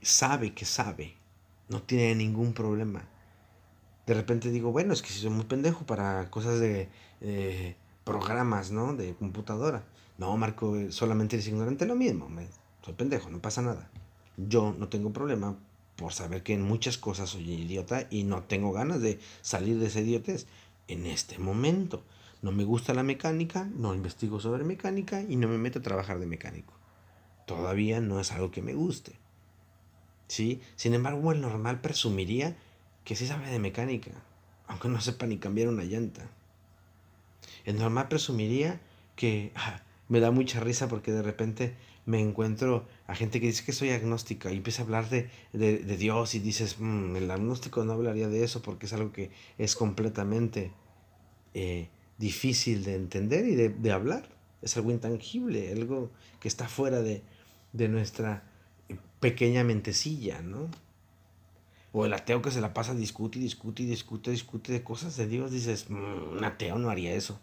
Sabe 0.02 0.54
que 0.54 0.66
sabe. 0.66 1.16
No 1.70 1.82
tiene 1.82 2.16
ningún 2.16 2.54
problema. 2.54 3.08
De 4.06 4.14
repente 4.14 4.50
digo, 4.52 4.72
bueno, 4.72 4.94
es 4.94 5.02
que 5.02 5.10
soy 5.10 5.30
muy 5.30 5.46
pendejo 5.46 5.86
para 5.86 6.30
cosas 6.32 6.60
de 6.60 6.90
programas, 8.08 8.72
¿no? 8.72 8.96
De 8.96 9.14
computadora. 9.16 9.84
No, 10.18 10.36
Marco, 10.38 10.76
solamente 10.90 11.36
eres 11.36 11.48
ignorante 11.48 11.86
lo 11.86 11.96
mismo. 11.96 12.30
soy 12.82 12.94
pendejo, 12.94 13.30
no 13.30 13.40
pasa 13.40 13.62
nada. 13.62 13.92
Yo 14.38 14.74
no 14.78 14.88
tengo 14.88 15.12
problema 15.12 15.58
por 15.98 16.14
saber 16.14 16.42
que 16.42 16.54
en 16.54 16.62
muchas 16.62 16.98
cosas 16.98 17.30
soy 17.30 17.52
idiota 17.52 18.08
y 18.10 18.24
no 18.24 18.44
tengo 18.44 18.72
ganas 18.72 19.02
de 19.02 19.20
salir 19.42 19.78
de 19.80 19.88
ese 19.88 20.02
idiotez 20.02 20.48
en 20.88 21.06
este 21.06 21.38
momento. 21.38 22.02
No 22.42 22.52
me 22.52 22.64
gusta 22.64 22.94
la 22.94 23.04
mecánica, 23.04 23.70
no 23.76 23.96
investigo 23.96 24.40
sobre 24.40 24.64
mecánica 24.64 25.22
y 25.22 25.36
no 25.36 25.48
me 25.48 25.58
meto 25.58 25.80
a 25.80 25.84
trabajar 25.84 26.20
de 26.20 26.28
mecánico. 26.28 26.74
Todavía 27.46 28.00
no 28.00 28.20
es 28.20 28.32
algo 28.32 28.52
que 28.52 28.62
me 28.62 28.74
guste. 28.74 29.14
¿Sí? 30.28 30.62
Sin 30.76 30.94
embargo, 30.94 31.32
el 31.32 31.42
normal 31.42 31.82
presumiría 31.82 32.56
que 33.06 33.16
sí 33.16 33.26
sabe 33.26 33.50
de 33.50 33.60
mecánica, 33.60 34.12
aunque 34.68 34.90
no 34.90 35.00
sepa 35.02 35.26
ni 35.26 35.38
cambiar 35.38 35.70
una 35.70 35.84
llanta. 35.84 36.30
El 37.66 37.78
normal 37.78 38.10
presumiría 38.10 38.82
que 39.16 39.52
ah, 39.56 39.82
me 40.10 40.20
da 40.20 40.32
mucha 40.32 40.60
risa 40.60 40.88
porque 40.88 41.12
de 41.12 41.22
repente 41.22 41.76
me 42.06 42.22
encuentro 42.22 42.88
a 43.08 43.16
gente 43.16 43.42
que 43.42 43.48
dice 43.48 43.66
que 43.66 43.74
soy 43.74 43.90
agnóstica 43.90 44.52
y 44.52 44.58
empieza 44.58 44.82
a 44.82 44.86
hablar 44.86 45.10
de, 45.10 45.30
Dios 45.98 46.36
y 46.36 46.40
dices, 46.40 46.78
mm, 46.80 47.16
el 47.18 47.30
agnóstico 47.30 47.84
no 47.84 47.94
hablaría 47.94 48.30
de 48.30 48.44
eso 48.44 48.62
porque 48.62 48.86
es 48.86 48.94
algo 48.94 49.12
que 49.12 49.32
es 49.58 49.76
completamente 49.76 50.72
eh, 51.54 51.90
difícil 52.18 52.84
de 52.84 52.96
entender 52.96 53.46
y 53.46 53.56
de, 53.56 53.92
hablar. 53.92 54.28
Es 54.62 54.76
algo 54.78 54.92
intangible, 54.92 55.72
algo 55.72 56.12
que 56.40 56.48
está 56.48 56.68
fuera 56.68 57.02
de, 57.02 57.22
nuestra 57.74 58.44
pequeña 59.20 59.64
mentecilla, 59.64 60.42
¿no? 60.42 60.70
O 61.92 62.06
el 62.06 62.14
ateo 62.14 62.42
que 62.42 62.52
se 62.52 62.62
la 62.62 62.74
pasa 62.74 62.94
discute 62.94 63.40
y 63.40 63.42
discute 63.42 63.84
y 63.84 63.86
discute, 63.86 64.32
discute 64.32 64.72
de 64.72 64.84
cosas 64.84 65.16
de 65.16 65.28
Dios, 65.28 65.52
dices, 65.52 65.90
mm, 65.90 66.38
un 66.38 66.44
ateo 66.44 66.78
no 66.78 66.90
haría 66.90 67.14
eso. 67.14 67.40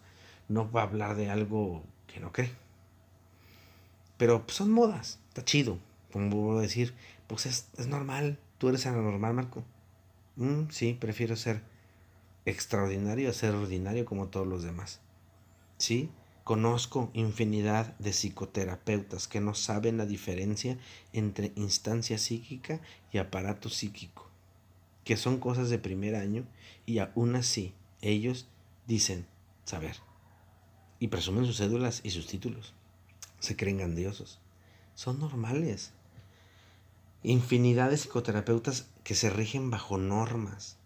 No 0.49 0.71
va 0.71 0.83
a 0.83 0.85
hablar 0.85 1.17
de 1.17 1.31
algo 1.31 1.83
que 2.07 2.21
no 2.21 2.33
cree. 2.33 2.51
Pero 4.17 4.45
pues, 4.45 4.57
son 4.57 4.71
modas, 4.71 5.19
está 5.29 5.45
chido. 5.45 5.79
Como 6.13 6.31
vuelvo 6.31 6.59
a 6.59 6.63
decir, 6.63 6.95
pues 7.27 7.47
es, 7.47 7.87
normal. 7.89 8.39
Tú 8.59 8.69
eres 8.69 8.87
anormal, 8.87 9.35
Marco. 9.35 9.65
Mm, 10.37 10.71
sí, 10.71 10.97
prefiero 10.99 11.37
ser 11.37 11.63
extraordinario 12.47 13.31
a 13.31 13.33
ser 13.33 13.55
ordinario 13.55 14.05
como 14.05 14.29
todos 14.29 14.47
los 14.47 14.63
demás. 14.63 15.01
¿Sí? 15.79 16.11
Conozco 16.45 17.11
infinidad 17.15 17.97
de 17.99 18.13
psicoterapeutas 18.13 19.29
que 19.29 19.41
no 19.41 19.55
saben 19.55 19.97
la 19.97 20.07
diferencia 20.07 20.79
entre 21.13 21.53
instancia 21.57 22.19
psíquica 22.19 22.81
y 23.13 23.19
aparato 23.19 23.71
psíquico, 23.71 24.29
que 25.05 25.17
son 25.17 25.39
cosas 25.39 25.71
de 25.71 25.79
primer 25.79 26.17
año 26.17 26.47
y 26.85 26.99
aún 26.99 27.35
así 27.35 27.73
ellos 28.03 28.47
dicen 28.87 29.27
saber 29.65 29.97
y 31.05 31.09
presumen 31.09 31.45
sus 31.45 31.59
cédulas 31.59 32.01
y 32.03 32.11
sus 32.11 32.27
títulos. 32.27 32.73
Se 33.39 33.57
creen 33.57 33.77
grandiosos. 33.77 34.41
Son 34.95 35.19
normales. 35.19 35.93
Infinidad 37.23 37.91
de 37.91 37.99
psicoterapeutas 37.99 38.87
que 39.03 39.15
se 39.15 39.29
rigen 39.29 39.71
bajo 39.71 39.99
normas, 39.99 40.79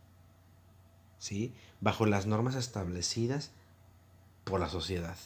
bajo 1.81 2.07
las 2.07 2.27
normas 2.27 2.55
establecidas 2.55 3.51
por 4.45 4.61
la 4.61 4.69
sociedad. 4.69 5.17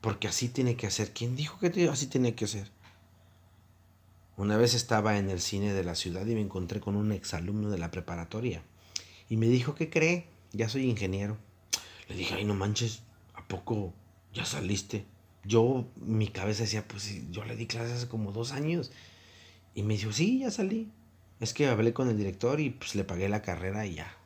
Porque 0.00 0.28
así 0.28 0.48
tiene 0.48 0.76
que 0.76 0.90
ser. 0.90 1.12
¿Quién 1.12 1.36
dijo 1.36 1.58
que 1.58 1.88
así 1.88 2.06
tiene 2.06 2.34
que 2.34 2.46
ser? 2.46 2.70
Una 4.36 4.56
vez 4.56 4.74
estaba 4.74 5.18
en 5.18 5.30
el 5.30 5.40
cine 5.40 5.72
de 5.72 5.84
la 5.84 5.94
ciudad 5.94 6.26
y 6.26 6.34
me 6.34 6.40
encontré 6.40 6.80
con 6.80 6.96
un 6.96 7.12
exalumno 7.12 7.70
de 7.70 7.78
la 7.78 7.90
preparatoria. 7.90 8.62
Y 9.28 9.36
me 9.36 9.46
dijo, 9.46 9.74
¿qué 9.74 9.90
cree? 9.90 10.26
Ya 10.52 10.68
soy 10.68 10.90
ingeniero. 10.90 11.38
Le 12.08 12.16
dije, 12.16 12.34
ay, 12.34 12.44
no 12.44 12.54
manches, 12.54 13.02
¿a 13.34 13.46
poco 13.46 13.92
ya 14.32 14.44
saliste? 14.44 15.06
Yo, 15.44 15.86
mi 15.96 16.28
cabeza 16.28 16.64
decía, 16.64 16.86
pues 16.86 17.30
yo 17.30 17.44
le 17.44 17.56
di 17.56 17.66
clases 17.66 17.98
hace 17.98 18.08
como 18.08 18.32
dos 18.32 18.52
años. 18.52 18.90
Y 19.74 19.82
me 19.82 19.94
dijo, 19.94 20.12
sí, 20.12 20.40
ya 20.40 20.50
salí. 20.50 20.90
Es 21.40 21.54
que 21.54 21.66
hablé 21.66 21.92
con 21.92 22.08
el 22.08 22.16
director 22.16 22.60
y 22.60 22.70
pues 22.70 22.94
le 22.94 23.04
pagué 23.04 23.28
la 23.28 23.42
carrera 23.42 23.86
y 23.86 23.94
ya. 23.94 24.16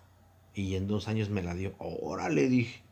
Y 0.58 0.74
en 0.74 0.88
dos 0.88 1.06
años 1.06 1.30
me 1.30 1.40
la 1.40 1.54
dio. 1.54 1.76
Órale, 1.78 2.48
dije. 2.48 2.82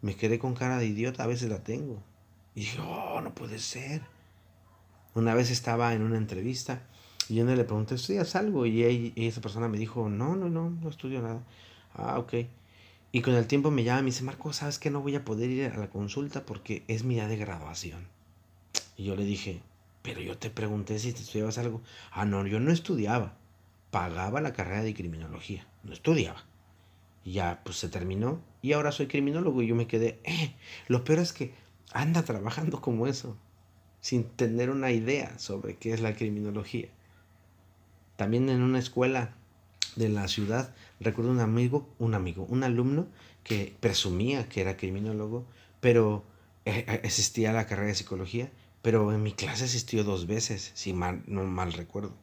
Me 0.00 0.16
quedé 0.16 0.38
con 0.38 0.54
cara 0.54 0.78
de 0.78 0.86
idiota, 0.86 1.24
a 1.24 1.26
veces 1.26 1.50
la 1.50 1.62
tengo. 1.62 2.02
Y 2.54 2.60
dije, 2.60 2.80
oh, 2.80 3.20
no 3.20 3.34
puede 3.34 3.58
ser. 3.58 4.00
Una 5.14 5.34
vez 5.34 5.50
estaba 5.50 5.92
en 5.92 6.00
una 6.00 6.16
entrevista 6.16 6.86
y 7.28 7.34
yo 7.34 7.44
le 7.44 7.64
pregunté, 7.64 7.96
¿estudias 7.96 8.34
algo? 8.34 8.64
Y, 8.64 9.12
esa 9.14 9.42
persona 9.42 9.68
me 9.68 9.76
dijo, 9.76 10.08
no, 10.08 10.36
no, 10.36 10.48
no, 10.48 10.70
no 10.70 10.88
estudio 10.88 11.20
nada. 11.20 11.44
Ah, 11.92 12.18
ok. 12.18 12.32
Y 13.12 13.20
con 13.20 13.34
el 13.34 13.46
tiempo 13.46 13.70
me 13.70 13.84
llama 13.84 14.00
y 14.00 14.04
me 14.04 14.10
dice, 14.10 14.24
Marco, 14.24 14.54
¿sabes 14.54 14.78
que 14.78 14.88
no 14.88 15.02
voy 15.02 15.16
a 15.16 15.24
poder 15.26 15.50
ir 15.50 15.70
a 15.70 15.76
la 15.76 15.90
consulta 15.90 16.46
porque 16.46 16.82
es 16.88 17.04
mi 17.04 17.16
día 17.16 17.28
de 17.28 17.36
graduación? 17.36 18.08
Y 18.96 19.04
yo 19.04 19.16
le 19.16 19.24
dije, 19.24 19.60
pero 20.00 20.22
yo 20.22 20.38
te 20.38 20.48
pregunté 20.48 20.98
si 20.98 21.12
te 21.12 21.20
estudiabas 21.20 21.58
algo. 21.58 21.82
Ah, 22.10 22.24
no, 22.24 22.46
yo 22.46 22.58
no 22.58 22.72
estudiaba 22.72 23.36
pagaba 23.90 24.40
la 24.40 24.52
carrera 24.52 24.82
de 24.82 24.94
criminología, 24.94 25.66
no 25.82 25.92
estudiaba. 25.92 26.44
Y 27.24 27.32
ya, 27.32 27.60
pues 27.64 27.76
se 27.76 27.88
terminó 27.88 28.40
y 28.62 28.72
ahora 28.72 28.92
soy 28.92 29.06
criminólogo 29.06 29.62
y 29.62 29.66
yo 29.66 29.74
me 29.74 29.86
quedé, 29.86 30.20
eh, 30.24 30.54
lo 30.88 31.04
peor 31.04 31.20
es 31.20 31.32
que 31.32 31.54
anda 31.92 32.22
trabajando 32.24 32.80
como 32.80 33.06
eso, 33.06 33.36
sin 34.00 34.24
tener 34.24 34.70
una 34.70 34.90
idea 34.90 35.38
sobre 35.38 35.76
qué 35.76 35.92
es 35.92 36.00
la 36.00 36.14
criminología. 36.14 36.88
También 38.16 38.48
en 38.48 38.62
una 38.62 38.78
escuela 38.78 39.34
de 39.96 40.08
la 40.08 40.28
ciudad, 40.28 40.74
recuerdo 41.00 41.30
un 41.30 41.40
amigo, 41.40 41.88
un 41.98 42.14
amigo, 42.14 42.44
un 42.48 42.64
alumno 42.64 43.08
que 43.44 43.74
presumía 43.80 44.48
que 44.48 44.60
era 44.60 44.76
criminólogo, 44.76 45.46
pero 45.80 46.24
eh, 46.64 46.84
eh, 46.86 47.00
existía 47.02 47.52
la 47.52 47.66
carrera 47.66 47.88
de 47.88 47.94
psicología, 47.94 48.50
pero 48.82 49.12
en 49.12 49.22
mi 49.22 49.32
clase 49.32 49.64
asistió 49.64 50.04
dos 50.04 50.26
veces, 50.26 50.70
si 50.74 50.92
mal, 50.92 51.22
no 51.26 51.44
mal 51.44 51.72
recuerdo 51.72 52.14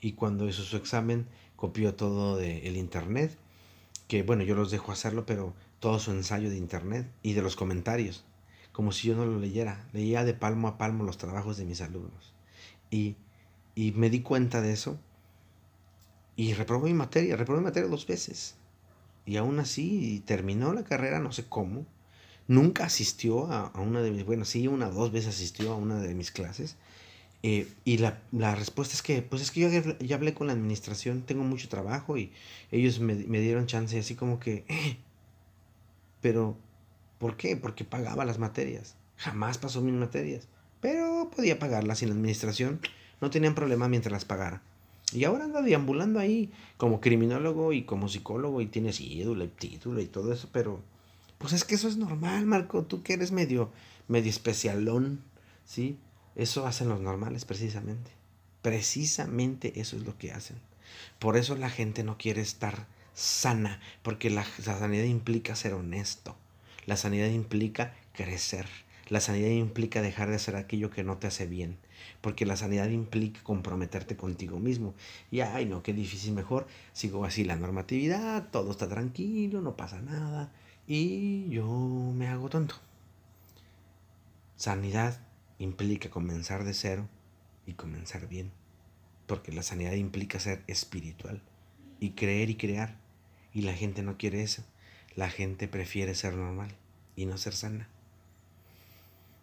y 0.00 0.12
cuando 0.12 0.48
hizo 0.48 0.62
su 0.62 0.76
examen 0.76 1.26
copió 1.58 1.96
todo 1.96 2.36
del 2.36 2.76
internet, 2.76 3.36
que 4.06 4.22
bueno, 4.22 4.44
yo 4.44 4.54
los 4.54 4.70
dejo 4.70 4.92
hacerlo, 4.92 5.26
pero 5.26 5.54
todo 5.80 5.98
su 5.98 6.12
ensayo 6.12 6.50
de 6.50 6.56
internet 6.56 7.10
y 7.22 7.32
de 7.32 7.42
los 7.42 7.56
comentarios, 7.56 8.24
como 8.72 8.92
si 8.92 9.08
yo 9.08 9.16
no 9.16 9.26
lo 9.26 9.40
leyera, 9.40 9.84
leía 9.92 10.24
de 10.24 10.34
palmo 10.34 10.68
a 10.68 10.78
palmo 10.78 11.02
los 11.02 11.18
trabajos 11.18 11.56
de 11.56 11.64
mis 11.64 11.80
alumnos. 11.80 12.32
Y, 12.90 13.16
y 13.74 13.90
me 13.90 14.08
di 14.08 14.22
cuenta 14.22 14.60
de 14.60 14.72
eso 14.72 15.00
y 16.36 16.54
reprobó 16.54 16.86
mi 16.86 16.94
materia, 16.94 17.34
reprobó 17.34 17.58
mi 17.58 17.64
materia 17.64 17.90
dos 17.90 18.06
veces. 18.06 18.54
Y 19.26 19.36
aún 19.36 19.58
así 19.58 20.22
terminó 20.24 20.72
la 20.72 20.84
carrera, 20.84 21.18
no 21.18 21.32
sé 21.32 21.46
cómo. 21.48 21.84
Nunca 22.46 22.84
asistió 22.84 23.50
a, 23.52 23.72
una 23.80 24.00
de 24.00 24.12
mis, 24.12 24.24
bueno, 24.24 24.44
sí, 24.44 24.68
una 24.68 24.88
dos 24.88 25.10
veces 25.10 25.34
asistió 25.34 25.72
a 25.72 25.76
una 25.76 25.98
de 25.98 26.14
mis 26.14 26.30
clases, 26.30 26.76
eh, 27.42 27.68
y 27.84 27.98
la, 27.98 28.20
respuesta 28.54 28.94
es 28.94 29.02
que, 29.02 29.22
pues 29.22 29.42
es 29.42 29.50
que 29.50 29.60
yo 29.60 29.68
ya 30.00 30.16
hablé 30.16 30.34
con 30.34 30.48
la 30.48 30.52
administración, 30.52 31.22
tengo 31.22 31.44
mucho 31.44 31.68
trabajo 31.68 32.16
y 32.16 32.32
ellos 32.72 32.98
me, 32.98 33.14
dieron 33.14 33.66
chance 33.66 33.98
así 33.98 34.14
como 34.16 34.40
que, 34.40 34.64
eh, 34.68 34.96
pero, 36.20 36.56
¿por 37.18 37.36
qué? 37.36 37.56
Porque 37.56 37.84
pagaba 37.84 38.24
las 38.24 38.38
materias. 38.38 38.96
Jamás 39.16 39.58
pasó 39.58 39.80
mis 39.80 39.94
materias, 39.94 40.48
pero 40.80 41.30
podía 41.34 41.58
pagarlas 41.58 42.02
y 42.02 42.06
la 42.06 42.12
administración 42.12 42.80
no 43.20 43.30
tenían 43.30 43.54
problema 43.54 43.88
mientras 43.88 44.12
las 44.12 44.24
pagara. 44.24 44.62
Y 45.12 45.24
ahora 45.24 45.44
anda 45.44 45.62
deambulando 45.62 46.18
ahí 46.18 46.50
como 46.76 47.00
criminólogo 47.00 47.72
y 47.72 47.82
como 47.82 48.08
psicólogo 48.08 48.60
y 48.60 48.66
tienes 48.66 49.00
ídolo 49.00 49.44
y 49.44 49.48
título 49.48 50.00
y 50.00 50.06
todo 50.06 50.32
eso, 50.32 50.48
pero 50.52 50.80
pues 51.38 51.52
es 51.52 51.64
que 51.64 51.76
eso 51.76 51.88
es 51.88 51.96
normal, 51.96 52.46
Marco, 52.46 52.82
tú 52.84 53.02
que 53.02 53.14
eres 53.14 53.32
medio, 53.32 53.70
medio 54.08 54.28
especialón, 54.28 55.20
¿sí? 55.64 55.96
Eso 56.38 56.66
hacen 56.66 56.88
los 56.88 57.00
normales 57.00 57.44
precisamente. 57.44 58.12
Precisamente 58.62 59.80
eso 59.80 59.96
es 59.96 60.04
lo 60.04 60.16
que 60.16 60.30
hacen. 60.32 60.56
Por 61.18 61.36
eso 61.36 61.56
la 61.56 61.68
gente 61.68 62.04
no 62.04 62.16
quiere 62.16 62.40
estar 62.40 62.86
sana, 63.12 63.80
porque 64.02 64.30
la, 64.30 64.44
sanidad 64.44 65.02
implica 65.02 65.56
ser 65.56 65.74
honesto. 65.74 66.36
La 66.86 66.96
sanidad 66.96 67.26
implica 67.26 67.94
crecer. 68.12 68.66
La 69.08 69.20
sanidad 69.20 69.50
implica 69.50 70.00
dejar 70.00 70.28
de 70.28 70.36
hacer 70.36 70.54
aquello 70.54 70.90
que 70.90 71.02
no 71.02 71.16
te 71.16 71.26
hace 71.26 71.46
bien, 71.46 71.76
porque 72.20 72.46
la 72.46 72.56
sanidad 72.56 72.88
implica 72.88 73.42
comprometerte 73.42 74.16
contigo 74.16 74.60
mismo. 74.60 74.94
Y 75.32 75.40
ay, 75.40 75.66
no, 75.66 75.82
qué 75.82 75.92
difícil, 75.92 76.34
mejor 76.34 76.68
sigo 76.92 77.24
así 77.24 77.44
la 77.44 77.56
normatividad, 77.56 78.48
todo 78.50 78.70
está 78.70 78.88
tranquilo, 78.88 79.60
no 79.60 79.76
pasa 79.76 80.00
nada, 80.02 80.52
y 80.86 81.48
yo 81.48 81.66
me 82.14 82.28
hago 82.28 82.48
tonto. 82.48 82.76
Sanidad 84.56 85.18
implica 85.58 86.10
comenzar 86.10 86.64
de 86.64 86.74
cero 86.74 87.08
y 87.66 87.74
comenzar 87.74 88.28
bien, 88.28 88.52
porque 89.26 89.52
la 89.52 89.62
sanidad 89.62 89.92
implica 89.92 90.40
ser 90.40 90.62
espiritual 90.66 91.42
y 92.00 92.10
creer 92.10 92.50
y 92.50 92.56
crear, 92.56 92.96
y 93.52 93.62
la 93.62 93.74
gente 93.74 94.02
no 94.02 94.16
quiere 94.16 94.42
eso, 94.42 94.62
la 95.16 95.30
gente 95.30 95.68
prefiere 95.68 96.14
ser 96.14 96.34
normal 96.34 96.76
y 97.16 97.26
no 97.26 97.36
ser 97.38 97.54
sana. 97.54 97.88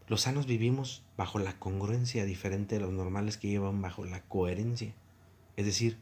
Los 0.07 0.21
sanos 0.21 0.45
vivimos 0.45 1.03
bajo 1.17 1.39
la 1.39 1.57
congruencia 1.57 2.25
diferente 2.25 2.75
de 2.75 2.81
los 2.81 2.93
normales 2.93 3.37
que 3.37 3.47
llevan 3.47 3.81
bajo 3.81 4.05
la 4.05 4.21
coherencia. 4.21 4.93
Es 5.57 5.65
decir, 5.65 5.97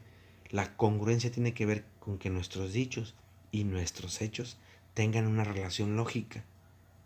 la 0.50 0.76
congruencia 0.76 1.32
tiene 1.32 1.54
que 1.54 1.64
ver 1.64 1.84
con 2.00 2.18
que 2.18 2.28
nuestros 2.28 2.72
dichos 2.72 3.14
y 3.50 3.64
nuestros 3.64 4.20
hechos 4.20 4.58
tengan 4.92 5.26
una 5.26 5.42
relación 5.42 5.96
lógica, 5.96 6.44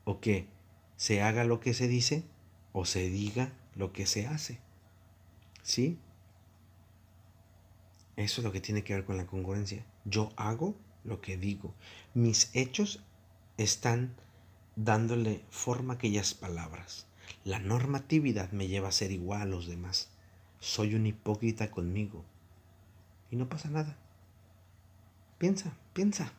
o 0.04 0.20
que 0.20 0.48
se 0.96 1.22
haga 1.22 1.44
lo 1.44 1.60
que 1.60 1.72
se 1.72 1.86
dice 1.86 2.24
o 2.72 2.84
se 2.84 3.08
diga 3.08 3.52
lo 3.74 3.92
que 3.92 4.06
se 4.06 4.26
hace. 4.26 4.60
¿Sí? 5.62 5.98
Eso 8.16 8.40
es 8.40 8.44
lo 8.44 8.52
que 8.52 8.60
tiene 8.60 8.82
que 8.82 8.94
ver 8.94 9.04
con 9.04 9.16
la 9.16 9.26
congruencia. 9.26 9.84
Yo 10.04 10.30
hago 10.36 10.74
lo 11.04 11.20
que 11.20 11.36
digo. 11.36 11.74
Mis 12.14 12.50
hechos 12.54 13.02
están 13.56 14.14
dándole 14.76 15.44
forma 15.50 15.94
a 15.94 15.96
aquellas 15.96 16.34
palabras. 16.34 17.06
La 17.44 17.58
normatividad 17.58 18.50
me 18.52 18.68
lleva 18.68 18.88
a 18.88 18.92
ser 18.92 19.12
igual 19.12 19.42
a 19.42 19.46
los 19.46 19.66
demás. 19.66 20.08
Soy 20.60 20.94
un 20.94 21.06
hipócrita 21.06 21.70
conmigo. 21.70 22.24
Y 23.30 23.36
no 23.36 23.48
pasa 23.48 23.70
nada. 23.70 23.96
Piensa, 25.38 25.76
piensa. 25.92 26.32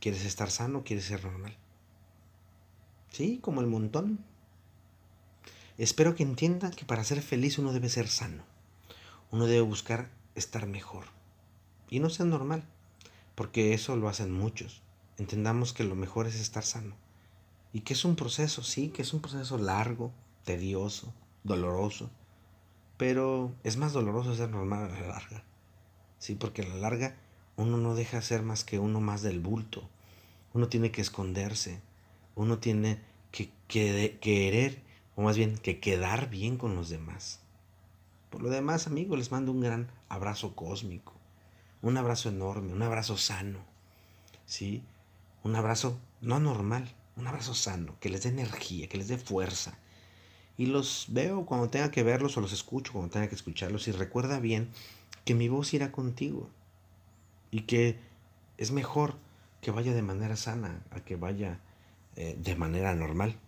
¿Quieres 0.00 0.24
estar 0.24 0.50
sano? 0.50 0.82
¿Quieres 0.84 1.04
ser 1.04 1.24
normal? 1.24 1.56
Sí, 3.10 3.38
como 3.40 3.60
el 3.60 3.66
montón. 3.66 4.24
Espero 5.78 6.14
que 6.14 6.22
entiendan 6.22 6.70
que 6.70 6.84
para 6.84 7.04
ser 7.04 7.20
feliz 7.20 7.58
uno 7.58 7.72
debe 7.72 7.88
ser 7.88 8.08
sano. 8.08 8.44
Uno 9.30 9.46
debe 9.46 9.60
buscar 9.60 10.10
estar 10.34 10.66
mejor. 10.66 11.04
Y 11.90 12.00
no 12.00 12.08
ser 12.08 12.26
normal, 12.26 12.64
porque 13.34 13.74
eso 13.74 13.94
lo 13.96 14.08
hacen 14.08 14.32
muchos. 14.32 14.82
Entendamos 15.18 15.72
que 15.72 15.84
lo 15.84 15.94
mejor 15.94 16.26
es 16.26 16.36
estar 16.36 16.64
sano. 16.64 16.96
Y 17.72 17.80
que 17.80 17.92
es 17.92 18.04
un 18.04 18.16
proceso, 18.16 18.62
sí, 18.62 18.88
que 18.88 19.02
es 19.02 19.12
un 19.12 19.20
proceso 19.20 19.58
largo, 19.58 20.12
tedioso, 20.44 21.12
doloroso. 21.44 22.10
Pero 22.96 23.52
es 23.62 23.76
más 23.76 23.92
doloroso 23.92 24.34
ser 24.34 24.48
normal 24.48 24.90
a 24.90 25.00
la 25.00 25.06
larga. 25.08 25.44
Sí, 26.18 26.34
porque 26.34 26.62
a 26.62 26.68
la 26.68 26.76
larga 26.76 27.16
uno 27.56 27.76
no 27.76 27.94
deja 27.94 28.22
ser 28.22 28.42
más 28.42 28.64
que 28.64 28.78
uno 28.78 29.00
más 29.00 29.20
del 29.22 29.40
bulto. 29.40 29.88
Uno 30.54 30.68
tiene 30.68 30.90
que 30.90 31.02
esconderse. 31.02 31.80
Uno 32.34 32.58
tiene 32.58 33.00
que, 33.30 33.50
querer, 33.68 34.82
o 35.16 35.22
más 35.22 35.36
bien 35.36 35.56
que 35.56 35.80
quedar 35.80 36.30
bien 36.30 36.56
con 36.58 36.76
los 36.76 36.88
demás. 36.88 37.40
Por 38.30 38.42
lo 38.42 38.50
demás, 38.50 38.86
amigos, 38.86 39.18
les 39.18 39.32
mando 39.32 39.50
un 39.50 39.60
gran 39.60 39.90
abrazo 40.08 40.54
cósmico. 40.54 41.14
Un 41.82 41.96
abrazo 41.96 42.28
enorme, 42.28 42.72
un 42.72 42.82
abrazo 42.82 43.16
sano. 43.16 43.60
¿Sí? 44.44 44.82
Un 45.42 45.56
abrazo 45.56 45.98
no 46.20 46.38
normal, 46.38 46.94
un 47.16 47.26
abrazo 47.26 47.54
sano, 47.54 47.96
que 47.98 48.10
les 48.10 48.24
dé 48.24 48.28
energía, 48.28 48.88
que 48.88 48.98
les 48.98 49.08
dé 49.08 49.16
fuerza. 49.16 49.78
Y 50.58 50.66
los 50.66 51.06
veo 51.08 51.46
cuando 51.46 51.70
tenga 51.70 51.90
que 51.90 52.02
verlos 52.02 52.36
o 52.36 52.40
los 52.40 52.52
escucho 52.52 52.92
cuando 52.92 53.10
tenga 53.10 53.28
que 53.28 53.34
escucharlos. 53.34 53.88
Y 53.88 53.92
recuerda 53.92 54.38
bien 54.38 54.70
que 55.24 55.34
mi 55.34 55.48
voz 55.48 55.72
irá 55.74 55.92
contigo. 55.92 56.50
Y 57.50 57.62
que 57.62 57.98
es 58.58 58.70
mejor 58.70 59.16
que 59.60 59.70
vaya 59.70 59.94
de 59.94 60.02
manera 60.02 60.36
sana 60.36 60.82
a 60.90 61.00
que 61.00 61.16
vaya 61.16 61.60
eh, 62.16 62.36
de 62.38 62.56
manera 62.56 62.94
normal. 62.94 63.38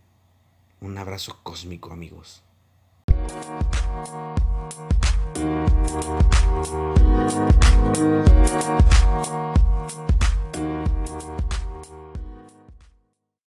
Un 0.81 0.97
abrazo 0.97 1.41
cósmico 1.43 1.93
amigos. 1.93 2.43